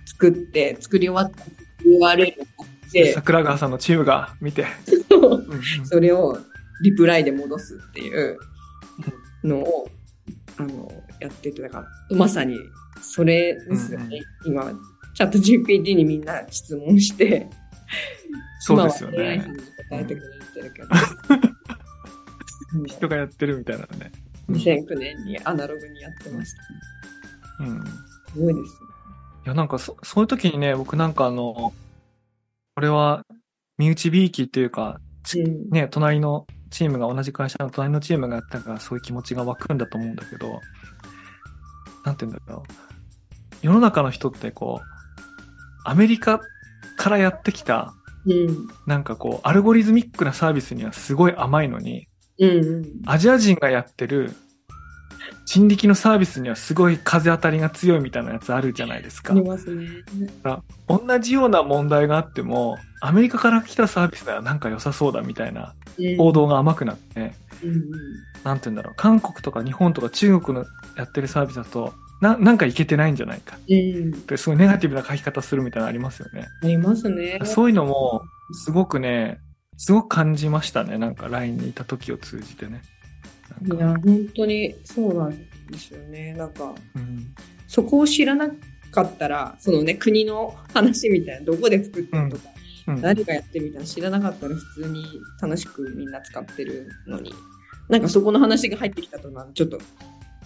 [0.07, 1.45] 作って、作り終わった
[1.85, 4.67] URL を貼って、桜川さんのチームが見て。
[5.11, 6.39] うんうんそれを
[6.83, 8.39] リプライで戻すっていう
[9.43, 9.89] のを、
[10.59, 10.91] あの、
[11.21, 12.59] やってて、だから、まさに、
[13.01, 14.21] それですよね。
[14.45, 14.73] 今、
[15.15, 17.49] チャット GPT にみんな質問して、
[18.61, 19.47] そうですよね
[19.89, 20.89] 答えてくれてるけど、
[22.87, 24.13] 人がやってるみたいなのね。
[24.49, 26.53] うん2009年にアナログにやってまし
[27.59, 27.65] た。
[27.65, 27.85] うん。
[27.85, 28.81] すごいです
[29.45, 31.73] いや、なんかそ、そういう時にね、僕なんかあの、
[32.75, 33.25] これは、
[33.79, 35.01] 身内びいきっていうか、
[35.35, 35.45] よ。
[35.45, 35.71] うん。
[35.71, 40.61] ね、隣のチームが同じ会社の隣のチームがやったからそういう気持ちが湧くんだと思うんだけど、
[42.05, 43.67] なんて言うんだろう。
[43.67, 44.87] 世の中の人ってこう、
[45.85, 46.41] アメリカ
[46.97, 47.95] からやってきた、
[48.27, 48.69] うん。
[48.87, 52.85] なんかこう、アルゴリズミックなサービスにはすごい甘いのに、うんうん。
[53.07, 54.33] アジア人がやってる
[55.47, 59.33] 人力のサービスにはすごい風当たりが強いみたいなやつあるじゃないですか。
[59.33, 59.87] ありますね。
[60.89, 67.85] 同じような問題があっても、アメリカから来たサービスならなんか良さそうだみたいなうん報道が甘くなって、うんうん。
[68.45, 70.65] なんて言うんだろう、韓国とか日本とか中国の
[70.97, 74.15] やってるサービスだと、な、なんかいけてないんじゃないかうん。
[74.15, 76.47] って、すごいネガティブな書き方するみたいなのありますよね。
[76.63, 77.39] ありますね。
[77.45, 78.23] そういうのも、
[78.53, 79.39] すごくね、
[79.77, 80.99] すごく感じましたね。
[80.99, 82.83] なんか LINE にいた時を通じてね。
[83.65, 85.31] いや、本当にそうなん
[85.71, 86.35] ですよね。
[86.35, 87.35] なんか、うん。
[87.69, 88.51] そこを知らな
[88.91, 92.43] かったら、そのね、国の話みたいな、どこで作ってるとか、
[92.89, 93.01] うん。
[93.01, 95.05] 誰がやってるみたいな知らなかったら普通に
[95.41, 97.35] 楽しくみんな使ってるのに、
[97.89, 99.79] なんかそこの話が入ってきたとなるちょっと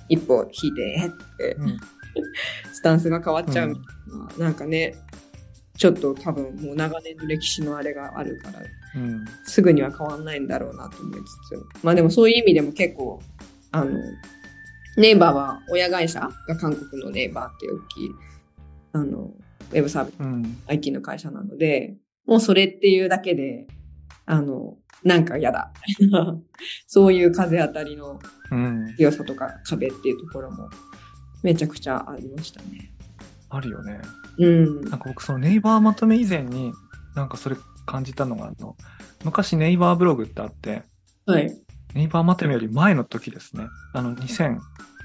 [0.09, 1.81] 一歩引いて、えって、うん。
[2.73, 4.97] スタンスが変わっちゃうみたいな、なんかね、
[5.81, 8.61] ちょっと多分もう長年の歴史のあれがあるから、
[8.97, 11.83] うんすぐには変わんないんだろうなと思いつつ。
[11.83, 13.19] まあでもそういう意味でも結構、
[13.73, 13.99] あの、
[14.99, 18.11] ネイバーは親会社が韓国のネイバーっていう大きい、
[18.93, 19.33] あの、
[19.71, 20.62] ウェブサービス、うん。
[20.66, 23.66] IT の会社なので、もうそれっていうだけで、
[24.27, 25.73] あの、なんか嫌だ。
[26.87, 28.95] そういう風当たりのうん。
[28.99, 30.69] 強さとか壁っていうところも
[31.43, 32.93] めちゃくちゃありましたね。
[33.49, 33.99] あるよね。
[34.38, 34.81] うん。
[34.83, 36.73] なんか僕そのネイバーまとめ以前に、
[37.14, 38.77] なんかそれ感じたのが、あの、
[39.25, 40.83] 昔ネイバーブログってあって、
[41.27, 41.53] はい。
[41.95, 43.66] ネイバーまとめより前の時ですね。
[43.93, 44.59] あの、2004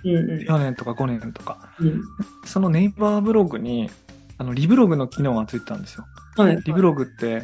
[0.05, 0.45] うんうん。
[0.45, 1.73] 年とか5年とか。
[1.79, 2.01] うん
[2.45, 3.89] そのネイバーブログに、
[4.37, 6.05] あの、リブログの機能がついてたんですよ。
[6.37, 6.61] はい。
[6.63, 7.43] リブログって、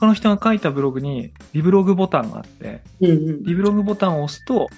[0.00, 3.42] 他の人が書いたブログにリブログボタンがあって、うんうん。
[3.44, 4.68] リブログボタンを押すと、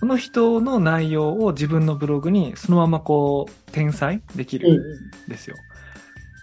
[0.00, 5.56] その人の内容を自分のブログにそのままこう、転載できうんるんですよ。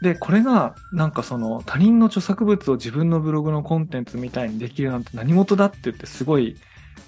[0.04, 6.56] で、これが、なんかその、他人の著作物を自分のブログのコンテンツみたいにできるなんて何事だって言ってすごい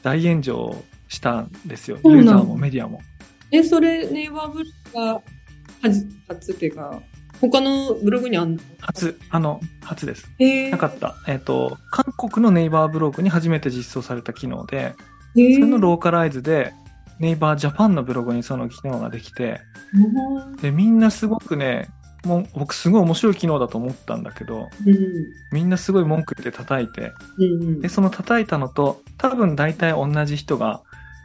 [0.01, 0.75] 大炎上
[1.07, 1.99] したんですよ。
[2.03, 3.01] ユーザーもメディアも。
[3.51, 5.21] え、それ、ネイバーブログが
[5.83, 6.99] 初、初っていうか、
[7.39, 8.61] 他のブログにあんの？
[8.79, 10.27] 初、あの、初です。
[10.39, 11.15] えー、なかった。
[11.27, 16.73] えっ、と、韓国のネイバーブログに初めて実装された機能で、えーそれのローカライズで、
[17.19, 19.61] ネイバージャパンのブログにその機能ができて、
[20.61, 21.89] で、みんなすごくね、
[22.25, 24.95] もう僕すごい面白い機能だと思ったんだけど、うん。
[25.51, 27.81] みんなすごい文句言って叩いて、うんうん。
[27.81, 30.81] で、その叩いたのと、多分大体同じ人が、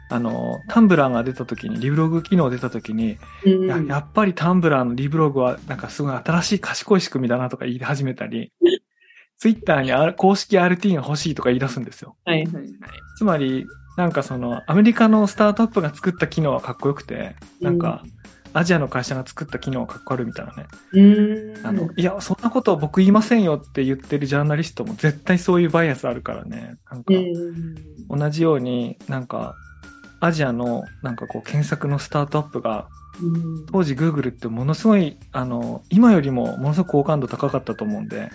[0.09, 3.65] あの、タンブラーが出た時に、リブログ機能出た時に、うん。
[3.65, 8.53] いややっぱりタンブラーのリブログはなんかすごい新しい賢い仕組みだなとか言い始めたり、
[9.37, 12.15] ツイッターにあ公式 RT が欲しいとか言い出すんですよ。
[12.23, 12.65] はいはいはい。
[13.17, 13.65] つまり、
[13.97, 18.03] なんかその、アメリカのスタートアップが作った機能はかっこよくて、なんか、
[18.53, 20.65] アジアの会社が作った機能がかっこ悪いみたいなね。
[21.63, 26.75] あの、いや、そんなことは僕言いませんよって言ってるジャーナリストも絶対そういうバイアスあるからね。
[26.89, 28.17] なんかう、ん。
[28.17, 29.55] 同じようになんか、
[30.21, 33.04] アジアのなんかこう検索のスタートアップが、うん
[33.71, 38.29] 当時 Google ってものすごい、あの、今よりもものすごく好感度高かったと思うんで、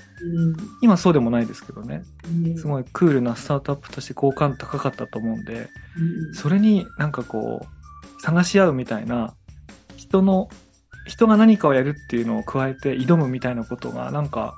[0.82, 2.02] 今そうでもないですけどね。
[2.44, 9.34] うんすごいクールなスタートアップとして好感度高かったと思うんで、うんそれになんかこう、探し合うみたいな、
[9.96, 10.48] 人の、
[11.06, 14.54] 人が何かをやるっていうのを加えて挑むみたいなことが、なんか、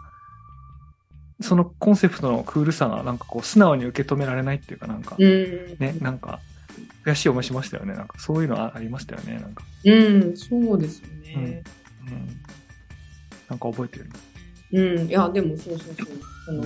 [1.41, 5.77] そのコンセプトのクールさがなんかこう素直に受け止められないっていうかなんか、うん。
[5.79, 6.41] ね、なんか、
[7.05, 7.95] 悔しい思いしましたよね。
[7.95, 9.35] なんかそういうのあありましたよね。
[9.35, 11.63] なんか、うん、そうですよね。
[12.07, 12.27] うん。
[13.49, 14.11] なんか覚えてる。
[14.73, 16.07] うん、いや、でもそうそうそう。
[16.47, 16.65] その、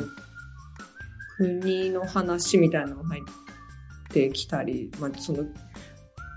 [1.37, 3.23] 国の話みたいなのが入っ
[4.11, 5.45] てきたり、まあ、その、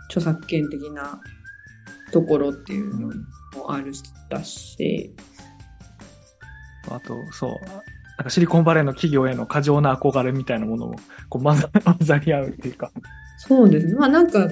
[0.07, 1.21] 著作権的な
[2.11, 3.07] ところっていうの
[3.55, 3.93] もある
[4.29, 5.13] だし、
[6.89, 7.51] あと、そう。
[8.17, 10.95] なんかシリコンバレーの企業への過剰な憧れみたいなものも、
[11.29, 11.55] こう混
[11.99, 12.91] ざ り合うっていうか。
[13.39, 13.93] そうですね。
[13.95, 14.49] まあなんか、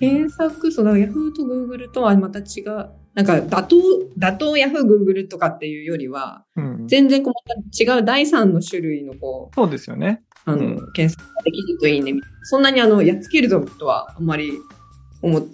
[0.00, 3.76] 検索、そうだ、Yahoo と Google とはまた違う、なんか、打倒、
[4.18, 6.88] 打倒 Yahoo、Google とかっていうよりは、うん。
[6.88, 10.22] 全然こう、違う第三の種類のこう、そうですよね。
[10.44, 12.14] あの、うん検索ができるといいね。
[12.42, 14.58] そんなにあの、やっつけるぞとはあんまり
[15.22, 15.46] 思っ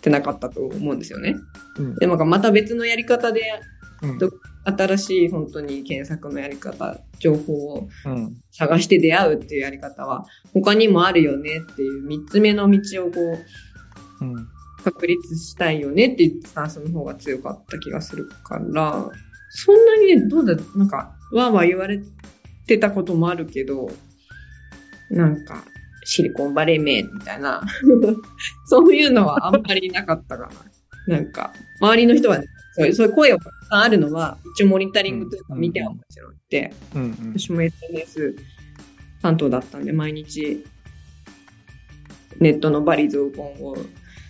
[0.00, 1.36] てなかったと思うんですよね。
[1.78, 1.94] うん。
[1.96, 3.42] でもなんかまた別のやり方で、
[4.02, 4.30] うんど
[4.76, 8.36] 新しい本当に検索のやり方、情報をうん。
[8.50, 13.20] 探して出会うっていうやり方は他にもあるよねっていう三つ目の道をこ
[14.20, 14.48] ううん。
[14.84, 19.10] 確立したいよねっていうスタンスの方が強かった気がするから、
[19.50, 22.00] そんなにね、どうだ、なんか、わーわー言われ
[22.66, 23.90] てたこともあるけど、
[25.10, 25.64] なんか、
[26.04, 27.62] シリコンバレー名みたいな、
[28.66, 30.48] そういうのはあんまりなかったか
[31.06, 31.16] な。
[31.16, 32.46] なんか、周りの人はね、
[32.78, 37.02] そういうそういう声がたくさんあるのは、一応モニタリングというか見てはもちろんいて、うん。
[37.02, 37.38] うん。
[37.38, 38.36] 私も SNS
[39.20, 40.64] 担当だったんで、毎日、
[42.38, 43.76] ネットのバリ増言を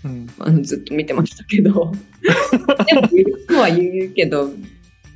[0.04, 0.26] うん。
[0.38, 1.92] あのずっと見てましたけど、
[2.86, 4.50] でも言う人は言うけど、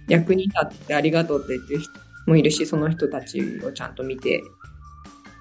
[0.09, 1.91] 役に立ってありがとうって言ってる人
[2.27, 4.43] もいるし、その人たちをちゃんと見て、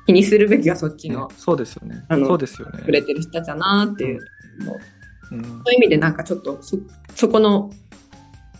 [0.06, 2.04] 気にするべきはそっちのそうですよね。
[2.10, 2.84] そうですよね。
[2.84, 4.20] くれてる人たちだなっていう
[4.64, 4.80] の、うん。
[5.32, 6.78] そういう意味でなんかちょっとそ、
[7.16, 7.72] そこの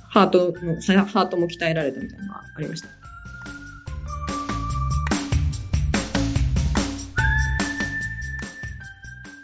[0.10, 2.88] ハートの、ハートも鍛えられたみたいなのがありました。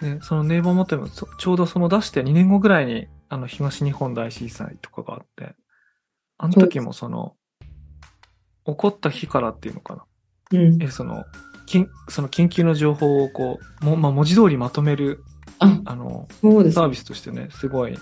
[0.01, 5.55] ね、そのネイバーモテもそちょうどその出して2年後ぐらいにあの東日本大震災とかがあって、
[6.37, 7.35] あの時もその、
[8.65, 10.05] 起こった日からっていうのかな。
[10.51, 10.83] うん。
[10.83, 11.25] え、その、
[11.67, 15.23] 緊その緊急の情報をこう、もまあ、文字通りまとめる、
[15.59, 17.97] あ、あの、そうですサービスとしてね、すごい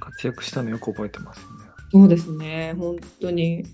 [0.00, 1.70] 活躍したのよく覚えてますよね。
[1.92, 2.74] そうですね。
[2.78, 3.64] 本当に、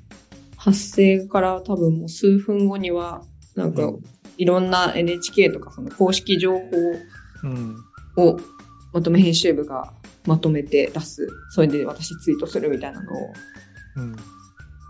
[0.56, 3.22] 発生から多分もう数分後には、
[3.54, 4.04] なんか、うん
[4.38, 6.60] いろんな NHK とかその公式情報
[7.44, 7.76] うん。
[8.16, 8.38] を
[8.92, 9.92] まとめ編集部が
[10.26, 11.28] まとめて出す。
[11.50, 13.32] それで私ツイートするみたいなのを
[13.96, 14.16] うん。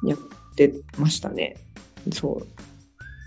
[0.08, 0.18] やっ
[0.56, 1.56] てましたね。
[2.12, 2.40] そ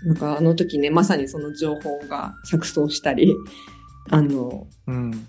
[0.04, 0.08] う。
[0.08, 3.34] なんかあの時ね、まさにその情報が錯綜したり、
[4.08, 5.28] あの、うん。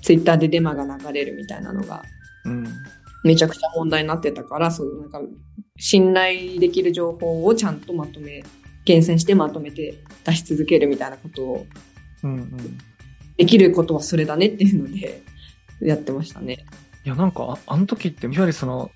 [0.00, 2.02] ツイッターでデマが流れるみたいなのが
[2.44, 2.66] うん。
[3.24, 5.20] めちゃくちゃ問題になってたから、そう、なんか、
[5.78, 8.42] 信頼できる情報をちゃんとまとめ、
[8.84, 11.66] 厳選してまとめて出し続けるみたいなことを、
[12.24, 12.30] うん。
[12.30, 12.78] うん。
[13.36, 15.22] できることはそれだねっていうので、
[15.80, 16.64] やってましたね。
[17.04, 18.90] いや、なんか、ああの時って、いわゆるその、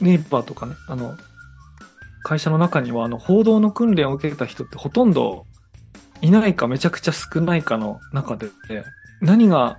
[0.00, 1.16] ネイバーとかね、あの、
[2.22, 5.46] 会社の中には、あの、報道の訓練を受けた人ってほとんど
[6.20, 8.48] いないかめちゃくちゃ少ないかの中で、
[9.20, 9.78] 何が、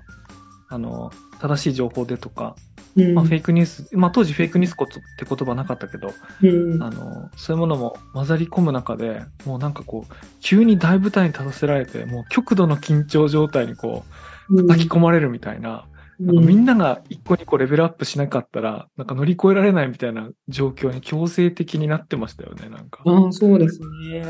[0.70, 2.56] あの、正しい情報でとか、
[2.96, 3.14] うん。
[3.14, 14.06] まあ、フェイクニュース、まあ、当時フェイクニュースことって言葉なかったけど、うんあの、そういうものも混ざり込む中で、もうなんかこう、急に大舞台に立たせられて、もう極度の緊張状態にこ
[14.50, 15.86] う、叩き込まれるみたいな、
[16.20, 23.02] なんかみんなが一個二個レベルアップしなかったら、なんか乗り越えられないみたいな状況に強制的になってましたよね、なんか。
[23.06, 24.24] ああ、そうですね。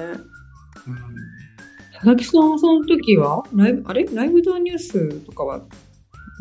[1.95, 4.05] 佐々木さんはその時は、ライブ、あれ？
[4.13, 5.59] ライブドアニュースとかは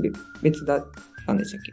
[0.03, 0.11] べ
[0.43, 0.87] 別だっ
[1.27, 1.73] たんでしたっけ？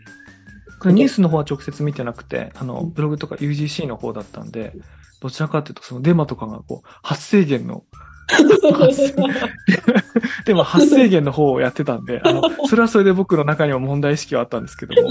[0.92, 2.90] ニュースの方は直接見てなくて、あの、うん。
[2.92, 4.74] ブログとか UGC の方だったんで、
[5.22, 7.84] どちらかというとそのデマとかがこう、発生源の、
[10.46, 15.10] でも発生源の方をやってたんで、あの、それはそれで僕の中には問題意識はあったんですけども、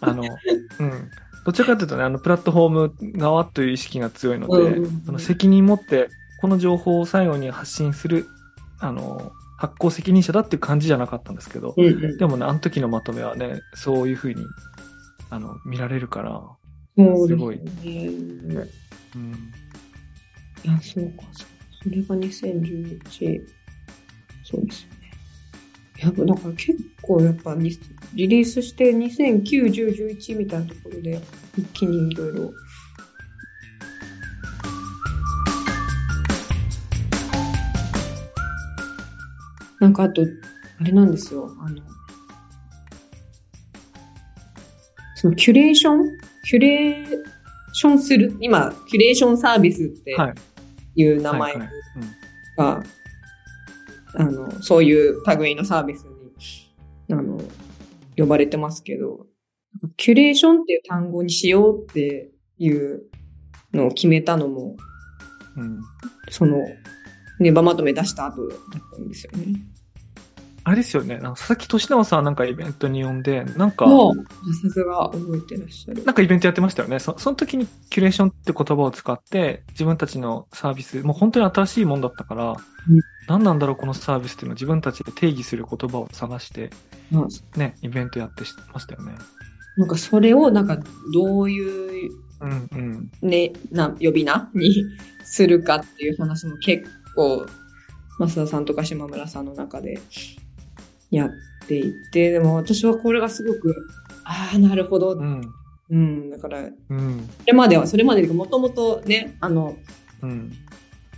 [0.00, 0.26] あの、う
[0.84, 1.10] ん。
[1.44, 6.08] どちらかというとね、あの、プラットフォーム側という意識が強いので、の責任持って、
[6.40, 8.26] この情報を最後に発信する、
[8.78, 12.16] あの、発行責任者だっていう感じじゃなかったんですけど、うんうん。
[12.16, 14.46] でもね、あの時のまとめはね、そういうふうに、
[15.28, 16.40] あの、見られるから、
[16.96, 17.62] そうですすごいね。
[19.14, 19.52] うん。
[20.64, 21.46] いや、そうか、そう
[21.82, 23.40] それが2011、
[24.44, 25.10] そうですよね。
[25.98, 27.78] やっぱ、だから結構やっぱリ
[28.14, 31.20] リリースして2009、10、11みたいなところで
[31.56, 32.52] 一気にいろいろ。
[39.80, 41.82] なんかあと、あれなんですよ、あの、
[45.16, 46.04] そのキュレーション？
[46.44, 47.06] キュレー
[47.72, 50.34] ションする、今、キュレーションサービスってはい。
[50.96, 51.54] いう名前
[52.56, 52.82] が、
[54.14, 56.72] あの、そういう類のサービスに、
[57.12, 57.40] あの、
[58.16, 59.26] 呼ばれてますけど、
[59.96, 63.04] キュレーションっていう単語にしようっていう
[63.72, 64.76] のを決めたのも、
[65.56, 65.62] うん。
[65.62, 65.80] うん
[66.28, 66.58] その、
[67.40, 68.58] ネバまとめ出した後だっ
[68.94, 69.46] たんですよね。
[70.64, 76.04] あれですよね、なんか佐々木俊直さんなんかイベントに呼んで、なんか、もう、さすが覚えてらっしゃる。
[76.04, 76.98] なんかイベントやってましたよね。
[76.98, 82.56] そその時にキュレーションって言葉を使って、自分たちのサービス、もう本当に新しいもんだったから、うん
[83.28, 86.70] 何なんだろうこのサービスっていうのを自分たちで定義する言葉を探して、
[87.12, 88.42] まあね、イベントやって
[88.74, 89.12] ましたよね。
[89.76, 90.78] なんかそれを、なんか
[91.14, 93.10] どういううんうん。
[93.28, 94.84] ね、な、呼び名に
[95.24, 97.46] するかっていう話も結構、
[98.18, 99.98] 増田さんとか島村さんの中で
[101.10, 101.30] やっ
[101.66, 103.74] ていて、でも私はこれがすごく、
[104.24, 105.12] ああ、なるほど。
[105.12, 105.42] うん。
[105.90, 107.28] うん、だから、うん。
[107.40, 109.76] それまでは、それまでもともとね、あの、
[110.22, 110.52] うん。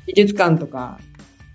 [0.06, 0.98] 美術館とか、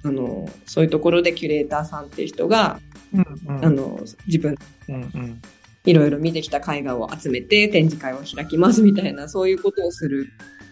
[0.04, 2.80] あの、そういうところでキュレーターさんっていう人が、
[3.13, 3.65] うん。
[3.65, 4.56] あの、自分、
[4.88, 5.41] うんうん。
[5.86, 10.28] いろいろ見てきた絵画を集めて展示会を開きますみたいな、そういうことをする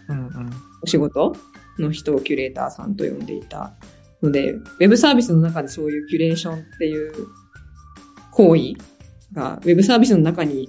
[0.08, 0.50] うんうん。
[0.82, 1.34] お仕事
[1.78, 3.74] の人をキュレーターさんと呼んでいた
[4.22, 7.12] ので、ウェブサービスの中でそういうキュレーションっていう
[8.36, 8.74] 行為
[9.32, 10.68] が、ウェブサービスの中に、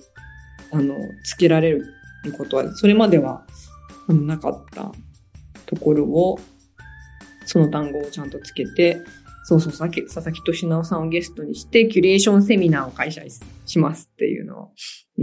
[0.71, 1.86] あの、つけられる
[2.38, 3.45] ことは、それまでは
[4.08, 4.93] あのなかった
[5.65, 6.39] ところを、
[7.45, 9.01] その単語をちゃんとつけて、
[9.43, 13.30] そうそう、佐々木佐々木俊直さんをゲストにして、キュレーションセミナーを開催
[13.65, 14.71] しますっていうのを。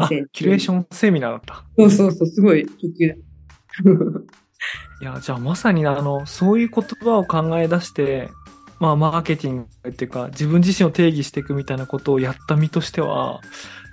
[0.00, 0.76] あ、キュレーション。
[0.80, 1.64] ンセミナーだった。
[1.78, 2.76] そうそうそう、すごい得
[5.00, 8.28] いや、じゃあまさにあの、そういう言葉を考え出して、
[8.84, 13.40] まあ、マーケティングっていうか、自分自身を定義していくみたいなことをやった身としては、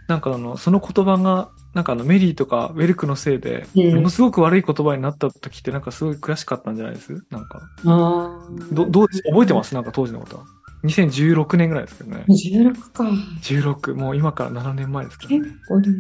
[0.08, 7.14] なんかあの、その言葉が、なんかあの、メリーとかウェルクのせいで、うんものすごく悪い言葉になった時って、なんかすごい悔しかったんじゃないです？
[7.30, 7.62] なんか。
[7.86, 9.74] あど、どう覚えてます？
[9.74, 10.44] なんか当時のことは。
[10.84, 12.26] 2016年ぐらいですけどね。
[12.28, 13.06] 16か。
[13.44, 15.68] 16、もう今から7年前ですけどね結。
[15.68, 15.96] 構でも、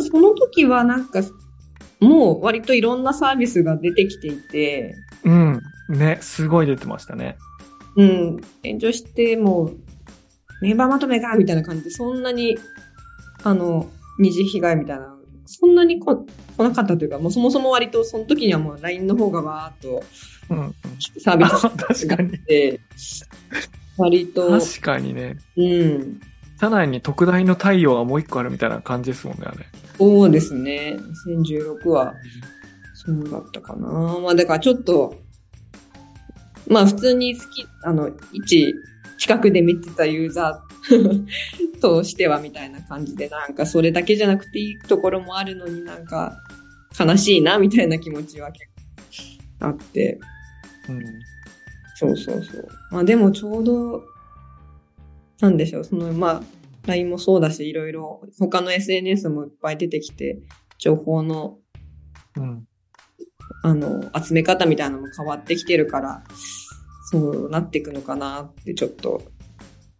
[0.00, 1.20] その時はなんか、
[2.00, 5.60] もう割といろんなサービスが出てきていて、うん。
[5.90, 7.36] ね、すごい出てましたね。
[7.98, 9.76] うん、炎上してもう、
[10.62, 12.56] メンバーまとめかみたいな感じで、そんなに、
[13.42, 16.24] あの、二次被害みたいな、そんなにこ
[16.56, 20.04] 来なかったというか、もうそもそも割とその時にはもう LINE の方がわーっと
[20.50, 20.74] うん、うん。
[21.20, 22.30] サービスあ 確かに。
[22.36, 22.80] して、
[23.96, 25.36] 割と、確かにね。
[25.56, 26.20] うん、
[26.60, 29.66] 社内に特大の太陽がもう一個あるみたいな感じですもんね、あれ。
[29.98, 30.96] そうですね。
[31.26, 32.14] 2016は、
[32.94, 33.88] そうだったかな。
[34.20, 35.16] まあだからちょっと、
[36.68, 38.74] まあ普通に好き、あの、一、
[39.18, 46.36] 近くで見てたユーザー としてはみたいな感じで、なんかそれだけじゃなくていいところもあるのになんか
[46.98, 48.66] 悲しいなみたいな気持ちは結
[49.60, 50.20] 構あって、
[50.88, 51.02] うん。
[51.96, 52.68] そうそうそう。
[52.90, 54.04] まあでもちょうど、
[55.40, 56.42] なんでしょう、そのまあ、
[56.86, 60.38] LINE もそうだし、いろいろ他の SNS もいっぱい出てきて、
[60.78, 61.58] 情報の
[62.36, 62.68] うん。
[63.62, 66.22] あの、集め方みたいなのも変わってきてるから、
[67.10, 69.22] そうなっていくのかなって、ちょっと、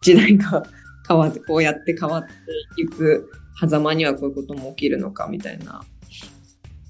[0.00, 0.62] 時代が
[1.06, 2.32] 変わって、こうやって変わって
[2.82, 5.82] いく狭間にはこういうことも起きるのかみたいな、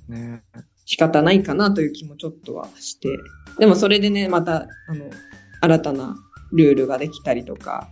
[0.08, 0.42] ね
[0.84, 3.18] 仕方ないかなという気もちょっとはして。
[3.58, 5.10] でもそれでね、また、あの、
[5.60, 6.16] 新たな
[6.50, 7.90] ルールができたりとか、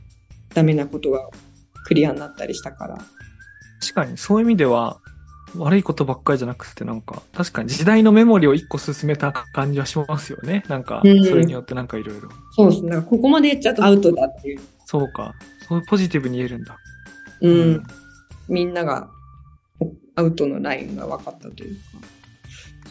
[0.54, 1.28] ダメなことが
[1.84, 2.96] クリアになったりしたから。
[3.80, 4.98] 確かに、そういう意味では、
[5.54, 10.64] 悪いことばっかりじゃなくて、なんか、確かに時代のメモリを一個進めた感じはしますよね。
[10.68, 12.28] なんか、うんそれによってなんかいろいろ。
[12.52, 12.90] そうですね。
[12.90, 14.60] なんかここまでやっちゃうとアウトだっていう。
[14.84, 15.34] そうか。
[15.68, 16.76] そうポジティブに言えるんだ。
[17.40, 17.82] うん。
[18.48, 19.08] みんなが
[19.80, 21.80] おアウトのラインが分かったというか、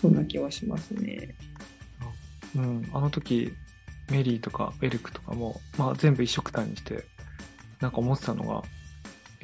[0.02, 1.36] そんな気はしますね。
[2.56, 2.90] うん。
[2.94, 3.54] あの時、
[4.12, 7.06] メリーとかベルクとかも、まあ全部一緒くたにして、
[7.82, 8.64] なんか思ってたのが、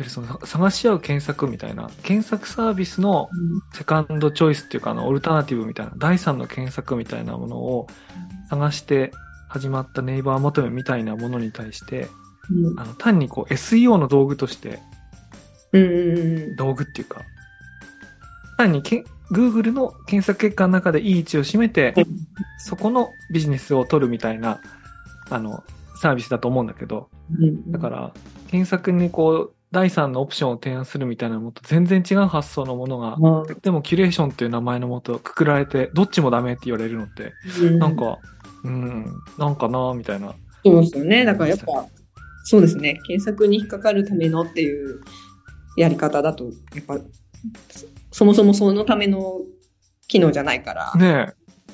[0.02, 3.30] りその探し合う検索みたいな、検索サービスの
[3.74, 7.88] セカンドチョイスっていうか、あの、オルタナティブみたいな、第三の検索みたいなものを
[8.50, 9.12] 探して
[9.48, 12.08] 始まったネイバーまとめみたいなものに対して、
[12.50, 12.80] うん。
[12.80, 14.80] あの単にこう SEO の道具として、
[15.74, 17.22] うんうんうん道具っていうか、
[18.58, 21.94] 単にけ Google の検索結果の中でいい位置を占めて、
[22.60, 24.60] そこのビジネスを取るみたいな、
[25.30, 25.64] あの、
[25.96, 27.72] サービスだと思うんだけど、うん。
[27.72, 28.14] だから、
[28.50, 38.20] 検索にこう、第三のオプションを提案するみたいなのと全然違う発想のものが、までもキュレーションっていう名前のもとくくられて、どっちもダメって言われるのって、あ、なんか、
[38.64, 39.06] うん、
[39.38, 40.36] なんかなみたいな。
[40.64, 41.24] そうですよね。
[41.24, 41.88] だからやっぱ、
[42.44, 43.00] そうですね。
[43.08, 45.02] 検索に引っかかるためのっていう
[45.78, 46.46] やり方だと、
[46.76, 49.40] やっぱ、そそもそもそのための
[50.08, 51.34] 機能じゃないから、ね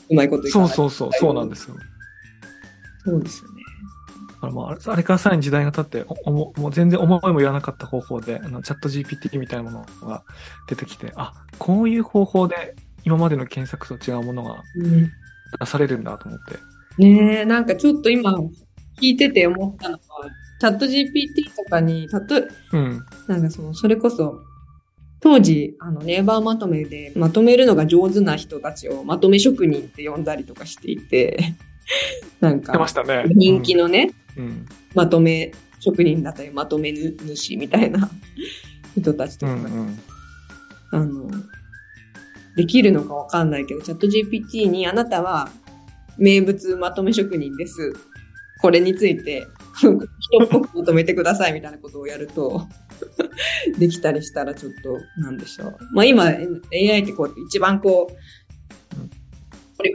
[0.10, 1.76] うまいことえ、いかないうそそうそう、そうなんですよ。
[3.04, 3.57] そうですよね。
[4.42, 10.24] あのまああれからさらに時代が経って、おももう全然思いも言わなかった方法で、あのチャット GPT みたいなものが
[10.68, 14.64] 出てきて、あ、こういう方法で今までの検索と違うものが
[15.60, 16.58] 出されるんだと思って。
[17.02, 18.36] ねえ、なんかちょっと今
[19.00, 20.00] 聞いてて思ったのは、
[20.60, 22.36] チャット GPT とかに、たと
[22.74, 23.06] うん。
[23.28, 24.40] なんかその、それこそ、
[25.20, 31.56] 当時、あの、ネイバーまとめで、まとめるのが上手な人たちをまとめ職人って呼んだりとかしていて、
[32.42, 33.26] なん出まかし、たね。
[33.28, 34.27] 人気のね、うん。
[34.94, 38.10] まとめ職人だったり、まとめ主みたいな
[38.98, 40.00] 人たちとかが、うんうん。
[40.92, 41.32] あの、
[42.56, 45.50] できるのかわかんないけど、チャット GPT にあなたは
[46.18, 47.94] 名物まとめ職人です。
[48.62, 52.68] これについて、人っぽくまとめてくださいみたいなことをやると、
[53.78, 55.78] できたりしたらちょっと、なんでしょう。
[55.94, 58.16] まあ今、AI ってこう、一番こう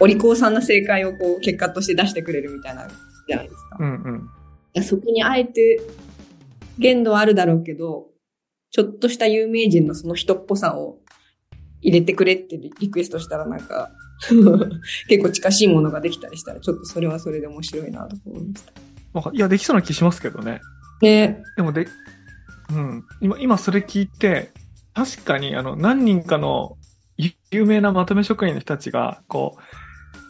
[0.01, 2.88] お利口さんな正解をこう、結果として出してくれるみたいな、
[3.28, 3.76] じゃないですか。
[3.80, 4.30] うんうん。
[4.74, 5.80] いやそこにあえて
[6.78, 8.08] 限度はあるだろうけど、
[8.70, 10.98] ちょっとした有名人のその人っぽさを
[11.82, 13.90] 入れてくれってリリクエストしたらなんか、
[15.08, 18.72] 結構近しいものができたりしたら、ちょっとそれはそれで面白いなと思いました。
[19.32, 20.60] いや、できそうな気しますけどね。
[21.02, 21.86] ねでもで、
[22.70, 23.04] うん。
[23.20, 24.50] 今、今それ聞いて、
[24.94, 26.78] 確かに、あの、何人かの
[27.16, 29.62] ゆ有名なまとめ職員の人たちが、こう、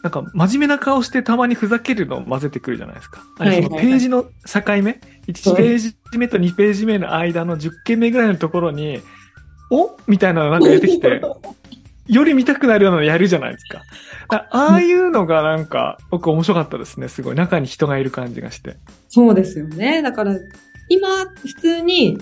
[0.03, 3.23] なんか真面目な顔してたまにふざけるのを混ぜてくるじゃないですか。
[3.39, 4.29] あれ、そのページの境
[4.83, 8.99] 目、1ページ目と2ページ目の間の10件目ぐらいのところに、
[9.71, 9.97] お？
[10.05, 11.21] みたいなのなんか出てきて、
[12.07, 13.81] より見たくなるようなのやるじゃないですか。
[14.27, 17.07] あああいうのがなんか、僕面白かったですね。
[17.07, 17.35] すごい。
[17.35, 18.75] 中に人がいる感じがして。
[19.07, 20.01] そうですよね。
[20.01, 20.35] だから、
[20.89, 21.07] 今、
[21.41, 22.19] 普通に、うん。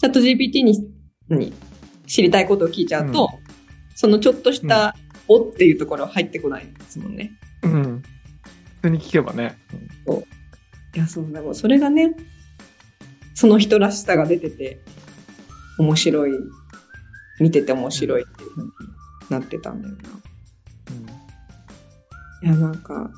[0.00, 0.86] チャット GPT に、
[1.28, 1.54] 何
[2.06, 3.46] 知りたいことを聞いちゃうと、うん
[3.96, 4.94] そのちょっとした、
[5.28, 7.32] おっていうところは入ってこないですもんね。
[7.62, 8.02] うん。
[8.82, 9.56] 普通に聞けばね。
[10.94, 12.14] いや、そう、でもそれがね、
[13.34, 14.80] その人らしさが出てて、
[15.78, 16.30] 面白い、
[17.40, 18.70] 見てて面白いっていう風に
[19.28, 20.00] なってたんだよな。
[22.42, 23.10] いや、なんか、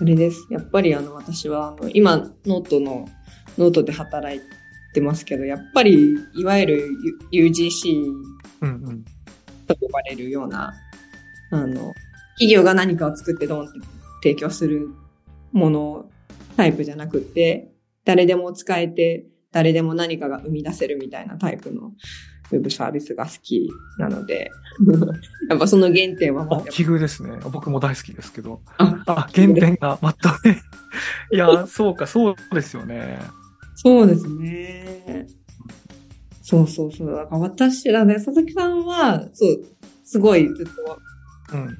[0.00, 0.46] あれです。
[0.50, 3.08] やっぱりあの、私は、あの、今、ノートの、
[3.56, 4.40] ノートで働い
[4.94, 6.88] てますけど、やっぱり、いわゆる
[7.32, 8.04] UGC
[8.62, 9.04] うんうん。
[9.74, 10.74] と呼ばれるような、
[11.50, 11.94] あの、
[12.34, 13.78] 企業が何かを作ってドンって
[14.22, 14.88] 提供する
[15.52, 16.06] もの
[16.56, 17.72] タイプじゃなくって、
[18.04, 21.92] 誰でも使えて、誰でも何かが生み出せるみたいなタイプの
[22.52, 24.50] ウェブサービスが好きなので、
[25.48, 27.38] やっぱその原点はもうあ、奇遇ですね。
[27.50, 28.60] 僕も大好きですけど。
[28.78, 30.52] ああ、原点がまとめ。
[31.32, 33.18] いや、そうか、そうですよね。
[33.74, 35.01] そうですね。
[36.52, 37.10] そうそうそう。
[37.10, 39.64] だから私らね、佐々木さんは、そう、
[40.04, 40.98] すごいずっと
[41.54, 41.78] うん。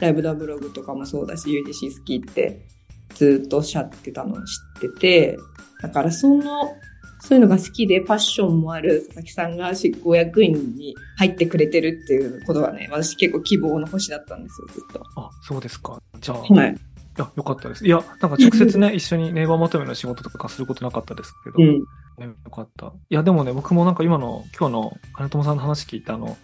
[0.00, 2.66] ライブダブログとかもそうだし、UGC 好きって
[3.14, 4.40] ずっとおっしゃってたのを知
[4.78, 5.38] ってて、
[5.82, 6.74] だからその、
[7.20, 15.02] そういうのが好きでパッションもある佐々木さんが執行役員に入ってくれてるっていうことがね、私結構希望の星だったんですよ、ずっと。
[15.16, 16.00] あ、そうですか。
[16.22, 16.74] じゃあ、はい。
[17.18, 17.84] いや、よかったです。
[17.84, 21.78] いや、なんか直接ね、一緒に NAVERまとめの仕事とかすることなかったですけど、うん。
[22.18, 22.86] ね、よかった。
[22.86, 26.36] いや、でもね、僕もなんか今の、今日の金友さんの話聞いたあの、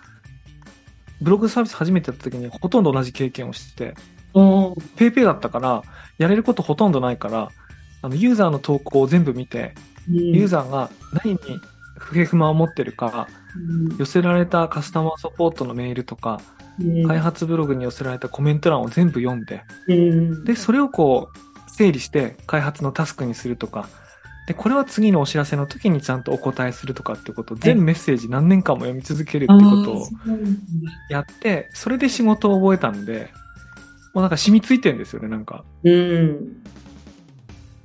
[1.21, 3.95] ブログサービス初めてやった時にほとんど同じ経験をしてて、
[4.97, 5.83] ペーペーだったから、
[6.19, 7.51] やれることほとんどないから、
[8.03, 9.75] あの、ユーザーの投稿を全部見て、
[10.09, 10.91] ユーザーが
[11.25, 11.39] 何に
[11.99, 13.29] 不平不満を持ってるか、
[13.99, 16.56] 寄せられたカスタマーサポートのメールとか、うん
[17.07, 23.89] 開発ブログに寄せられたコメント欄を全部読んで、うんで、それをこう、整理して開発のタスクにするとか、
[24.47, 30.07] で、これは次のお知らせの時にちゃんとお答えするとかってことを、全メッセージ何年間も読み続けるってことを
[31.11, 33.31] やって、それで仕事を覚えたんで、
[34.15, 35.65] もうなんか染みついてるんですよね、なんか。
[35.85, 36.63] うん。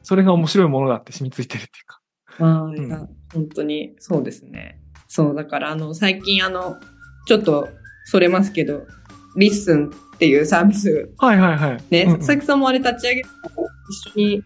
[0.04, 2.02] それが面白いものだって染みついてるっていうか。
[2.40, 4.80] ああ、ん本当にそうですね。
[5.08, 6.78] そう、だからあの、最近あの、
[7.28, 7.68] ちょっと
[8.06, 8.86] それますけど、
[9.36, 11.84] LISTENっていうサービス、はいはいはい。
[11.90, 13.30] ね、うんうん佐々木さんもあれ立ち上げた
[13.90, 14.44] 一緒に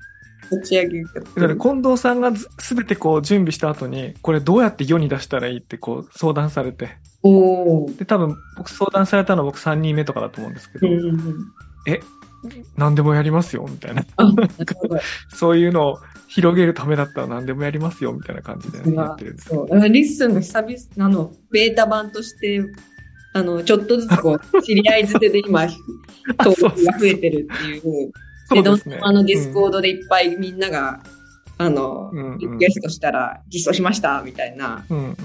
[0.52, 1.58] 打ち上げだからる。
[1.58, 6.98] 近藤さんがずすべてこう準備した後に、これどうやって世に出したらいいってこう相談されて。
[7.24, 7.98] おー。
[7.98, 11.52] で、多分僕相談されたのは僕3人目とかだと思うんですけど、うんうんうん。
[12.78, 14.06] 何でもやりますよ、みたいな。
[15.34, 15.98] そういうのを
[16.28, 19.50] 広げるためだったら何でもやりますよ、みたいな感じでやってるんです。
[19.50, 19.90] そう。
[19.90, 22.62] LISTEN が久々、あの、ベータ版として、
[23.36, 25.64] あの、ちょっとずつこう、知り合いづてで今、
[26.38, 27.82] あ登録が増えてるっていう。
[28.50, 28.62] で。
[28.64, 31.04] どんどんあの Discord でいっぱいみんなが、
[31.58, 35.16] あのリクエストしたら実装しましたみたいな、うんうん。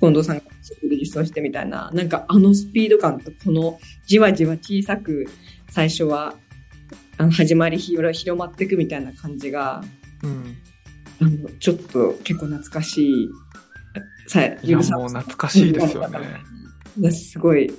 [0.00, 5.26] 近藤さんがそこで実装してみたいな、なんかあのスピード感とこのじわじわ小さく
[5.70, 6.34] 最初は、
[7.16, 9.82] あの始まり広広まっていくみたいな感じが、
[10.22, 10.56] うん。
[11.20, 13.28] あの、ちょっと結構懐かしい、
[14.26, 16.18] さいや、もう懐かしいですよね。
[16.98, 17.72] いやすごい、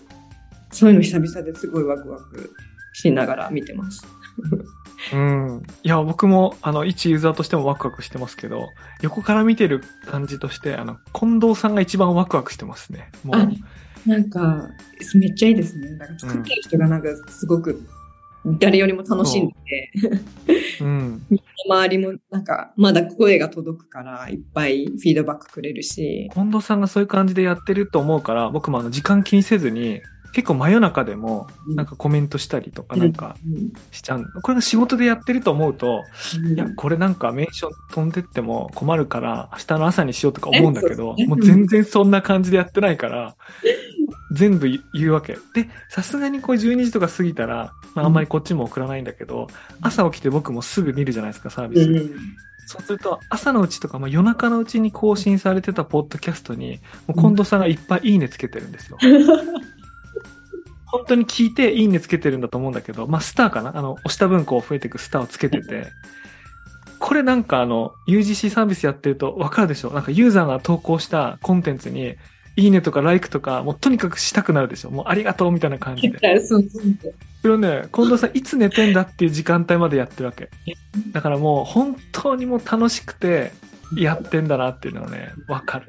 [0.71, 2.51] そういうの久々ですごいワクワク
[2.93, 4.05] しながら見てます。
[5.13, 5.63] うん。
[5.83, 8.69] いや、僕も、あの、一ユーザーとしてもワクワクしてますけど、
[9.01, 13.11] 横から見てる感じとして、あの、近藤さんが一番ワクワクしてますね。
[13.23, 14.69] もあう、なんか、
[15.15, 15.89] めっちゃいいですね。
[15.91, 17.81] なんか作ってる人がなんかすごく
[18.45, 19.91] 誰よりも楽しんでて、
[20.81, 21.21] うん。
[21.67, 30.01] 周りもなんかまだ声が届くからいっぱいフィードバックくれるし、近藤さんがそういう感じでやってると思うから、僕もあの、時間気にせずに、
[30.35, 33.71] 結構真夜中でも、なんかコメントしたりとかなんかうん。
[33.91, 34.25] しちゃう。
[34.41, 36.03] これが仕事でやってると思うと、
[36.43, 36.55] うん。
[36.55, 43.37] いや、これなんかメンション飛んでっても困るから、明日の朝にしようとか思うんだけど、えそうもう全然そんな感じでやってないから、
[44.35, 45.37] 全部言うわけ。
[45.53, 49.47] で、さすがにこう12時とか過ぎたら、まああんまりこっちも送らないんだけど、
[49.81, 51.89] 朝起きて僕もすぐ見るじゃないですか、サービス。
[51.89, 52.11] うん
[52.67, 58.97] そうすると、朝のうちとか、まあ、夜中のうちに更新されてたポッドキャストに、もう近藤さんがいっぱいいいねつけてるんですよ。
[60.87, 63.77] 本当に聞いていいねつけてるんだと思うんだけど、まあ、スターかな？
[63.77, 65.89] あの、押した分こう増えていくスターをつけてて、
[66.97, 69.91] これなんかあの、UGC サービスやってるとわかるでしょ？
[69.91, 72.15] なんかユーザーが投稿したコンテンツに、
[72.57, 76.39] いいねとかライクとか、もうとにかくしたくなるでしょもうありがとうみたいな感じで。
[76.39, 76.69] そうそう
[77.01, 80.49] そうそれをね、近藤さんいつ寝てんだっていう時間帯までやってるわけ。
[81.11, 83.51] だからもう本当にもう楽しくて
[83.95, 85.87] やってんだなっていうのはね、わかる。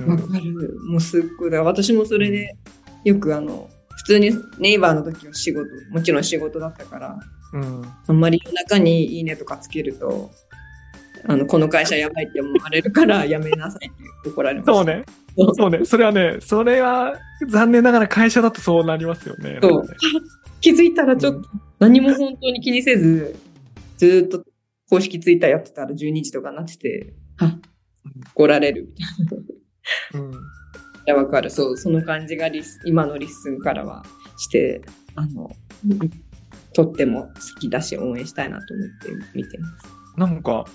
[0.00, 0.78] うんわかる。
[0.88, 1.50] もうすっごい。
[1.50, 2.56] だから私もそれで、
[3.04, 7.20] よくあの、普通にネイバーの時は仕事、もちろん仕事だったから、
[7.52, 7.84] うん。
[8.08, 10.30] あんまり夜中にいいねとかつけると、
[11.26, 14.72] あの、この会社やばいって思われるからやめなさいって怒られました。
[14.74, 15.04] そうね。
[15.56, 15.84] そうね。
[15.84, 17.14] それはね、それは
[17.48, 19.58] 残念ながら会社だとそうなりますよね。
[19.62, 19.86] そう
[20.60, 21.48] 気づいたらちょっと
[21.78, 23.36] 何も本当に気にせず、
[23.96, 24.44] ずーっと
[24.90, 27.56] 公式ツイッターやってたら12時とかになってて、あ、
[28.34, 30.26] 怒られるみたいな。
[30.26, 30.32] うん。
[30.32, 30.36] い
[31.06, 31.50] や、わかる。
[31.50, 34.04] そう、その感じがリス、今の LISTEN からは
[34.36, 34.82] して、
[35.14, 35.50] あの、
[36.74, 39.88] とっても好きだし、応援したいなと思って見てます。
[40.18, 40.66] なんか、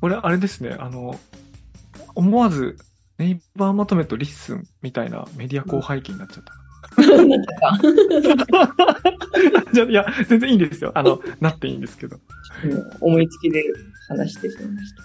[0.00, 1.20] これあれですね、あの、
[2.14, 2.78] 思わず
[3.18, 6.54] NAVERまとめと LISTEN みたいなメディア興廃記になっちゃった。
[9.74, 10.90] じゃいや、全然いいんですよ。
[10.94, 12.18] あの、なっていいんですけど。
[13.00, 13.62] 思いつきで
[14.08, 15.02] 話してしまいました。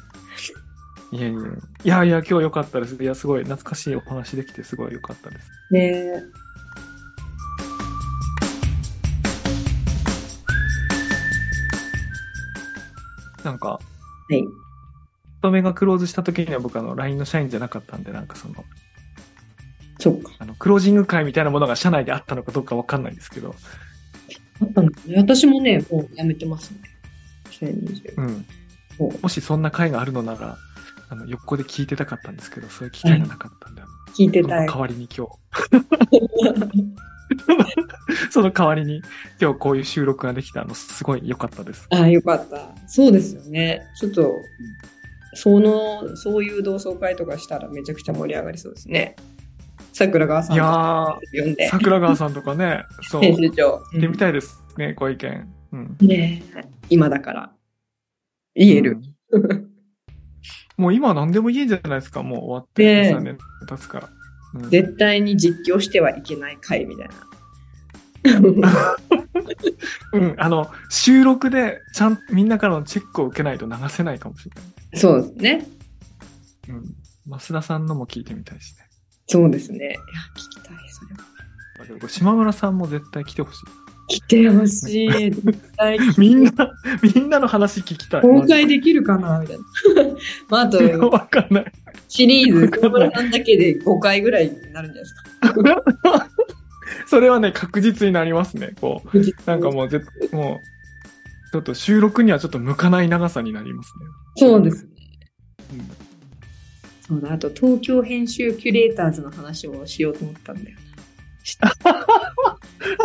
[1.17, 1.43] いやいやい
[1.83, 2.95] や、いや今日良かったです。
[2.95, 5.51] いや、すごい懐かしいお話できてすごい良かったです。
[5.71, 6.23] ねえ。
[13.43, 13.81] なんか、は
[14.31, 14.41] い。
[15.45, 18.65] 勤めがクローズした時には僕あの LINE の社員じゃなかったんで、なんかその、
[19.99, 20.31] そっか。
[20.39, 23.55] あの、クロージング会みたいなものが社内であったのかどうかわかんないんですけど、
[24.61, 25.15] あったのかね。
[25.17, 26.77] 私もね、もうやめてますね。
[27.51, 28.45] 2020うん。
[29.21, 30.57] もしそんな会があるのなら、
[31.09, 34.79] あの、横で聞いてたかったんですけど、そういう機会がなかったんで、あの聞いてたい代。
[34.79, 35.31] わりに今日、
[38.31, 39.01] その代わりに
[39.41, 41.87] 今日こういう収録ができたの、すごい良かったです。
[41.91, 42.69] ああ、よかった。
[42.87, 43.81] そうですよね。
[43.99, 44.33] ちょっと、
[45.35, 49.15] その、そういう同窓会とかしたらめちゃくちゃ盛り上がりそうですね。
[49.93, 53.83] 桜川さんいやとー、呼んで、桜川さんとかね、 そう、編聞集長。
[53.93, 55.53] いてみたいですね、ご意見。
[55.71, 55.97] うん。
[55.99, 57.51] うんねえ今だから。
[58.55, 58.99] 言える。
[59.31, 59.71] うん
[60.77, 64.09] もう今は何でも言えんじゃないですか、もう終わってねえ3年経つから。
[64.09, 67.15] うん絶対に実況してはいけない回みたいな。
[70.13, 74.63] うん、あの、収録でちゃんみんなからのチェックを受けないと流せないかもしれない。
[74.95, 75.67] そうですね。
[76.69, 76.95] うん。
[77.27, 78.85] 増田さんのも聞いてみたいしね。
[79.27, 79.77] そうですね。
[79.77, 79.95] いや、
[80.35, 81.05] 聞きたい、そ
[81.85, 82.09] れは。
[82.09, 83.65] 島村さんも絶対来てほしい。
[84.07, 85.31] 来てほしい。
[85.31, 86.51] 絶対みんな、
[87.01, 88.21] みんなの話聞きたい。
[88.21, 89.39] 公開できるかな？
[89.39, 89.63] みたいな。
[90.49, 90.77] まあ、あと、
[91.09, 91.71] わかんない。
[92.07, 96.29] シリーズ、小村さんだけで5回ぐらいになるんじゃないですか。
[97.07, 98.75] それはね、確実になりますね。
[98.79, 100.74] こう、なんかもうぜ、もう、
[101.55, 104.05] ちょっと収録にはちょっと向かない長さになりますね。
[104.35, 104.89] そうですね。
[105.71, 105.89] うん
[107.07, 110.81] そうだ、あと東京編集キュレーターズの話をしようと思ったんだよな。
[111.45, 111.67] 知って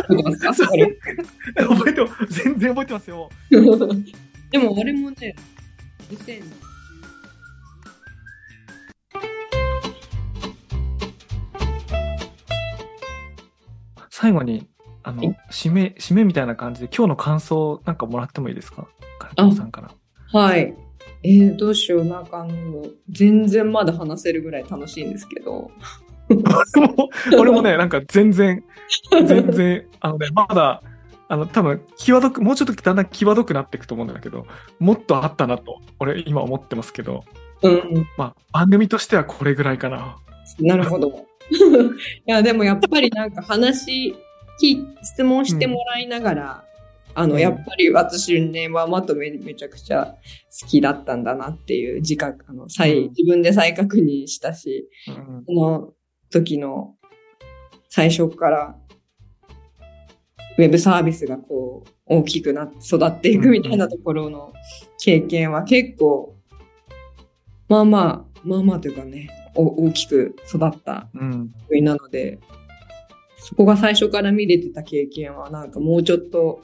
[0.08, 3.30] 覚えてます覚えて全然覚えてますよ。
[4.50, 5.36] でもあれもね、
[6.10, 6.42] 2000
[14.08, 14.69] 最後に、
[15.10, 18.86] あのはい、締め、締めみたいな感じで今日の感想なんかもらってもいいですか？
[19.36, 19.90] 金子さんから。
[20.40, 20.74] はい。
[21.22, 22.04] えー、どうしよう。
[22.04, 25.70] なんかあの、全然まだ話せるぐらい楽しいんですけど。
[26.30, 27.08] 俺も
[27.40, 28.62] 俺もね、なんか全然、
[29.26, 30.82] 全然、あのね、まだ、
[31.28, 34.46] あの、多分、際どく、もうちょっとだんだん際どくなっていくと思うんだけど、
[34.78, 37.24] もっとあったなと、俺今思ってますけど、
[37.62, 38.06] うん。
[38.16, 40.16] まあ、番組としてはこれぐらいかな。
[40.60, 41.26] なるほど。
[41.50, 41.52] い
[42.26, 44.16] や、でもやっぱりなんか話、き
[45.02, 46.64] 質問してもらいながら、
[47.14, 47.40] あの、うん。
[47.40, 50.16] やっぱり私ね、はまとめめちゃくちゃ
[50.60, 53.08] 好きだったんだなっていう自覚、あの、再、うん。
[53.10, 55.44] 自分で再確認したし、うん。
[55.44, 55.92] この
[56.30, 56.94] 時の
[57.88, 58.76] 最初から
[60.56, 64.52] ウェブサービスがこう大きくなって育っていくみたいなところの
[64.98, 66.36] 経験は結構
[67.68, 71.50] まあまあまあまあというかねお大きく育ったうん。
[71.68, 72.38] 国なので
[73.50, 76.62] そこが最初から見れてた経験はなんかもうちょっと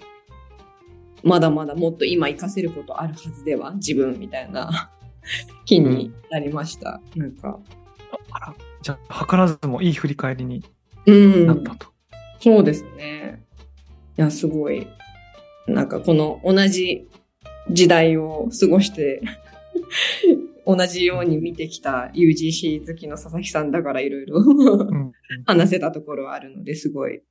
[1.22, 4.92] まだまだもっと今活かせることあるはずでは自分みたいな
[5.66, 7.58] 気になりました、なんか
[8.30, 10.62] あら、じゃあ、図らずもいい振り返りに
[11.06, 11.88] うんなったと。
[12.40, 13.44] そうですね。
[14.16, 14.86] いや、すごい。
[15.66, 17.08] なんかこの同じ
[17.70, 19.20] 時代を過ごして、
[20.66, 24.42] 同じように見てきた UGC 好きの佐々木さんだからいろいろ
[25.46, 27.22] 話せたところはあるのですごい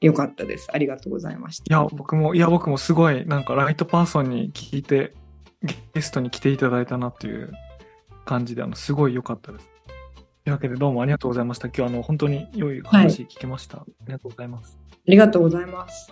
[0.00, 0.68] 良かったです。
[0.72, 1.64] ありがとうございました。
[1.64, 5.12] いや、僕も、いや、僕もすごいなんかライトパーソンに聞いて
[5.92, 7.52] ゲストに来ていただいたなっていう
[8.24, 9.68] 感じで、あの、すごい良かったです。
[10.44, 11.68] というわけでどうもありがとうございました。
[11.68, 13.92] 今日あの、本当に良い話聞けました、はい。
[14.00, 14.78] ありがとうございます。
[14.90, 16.10] ありがとうございます。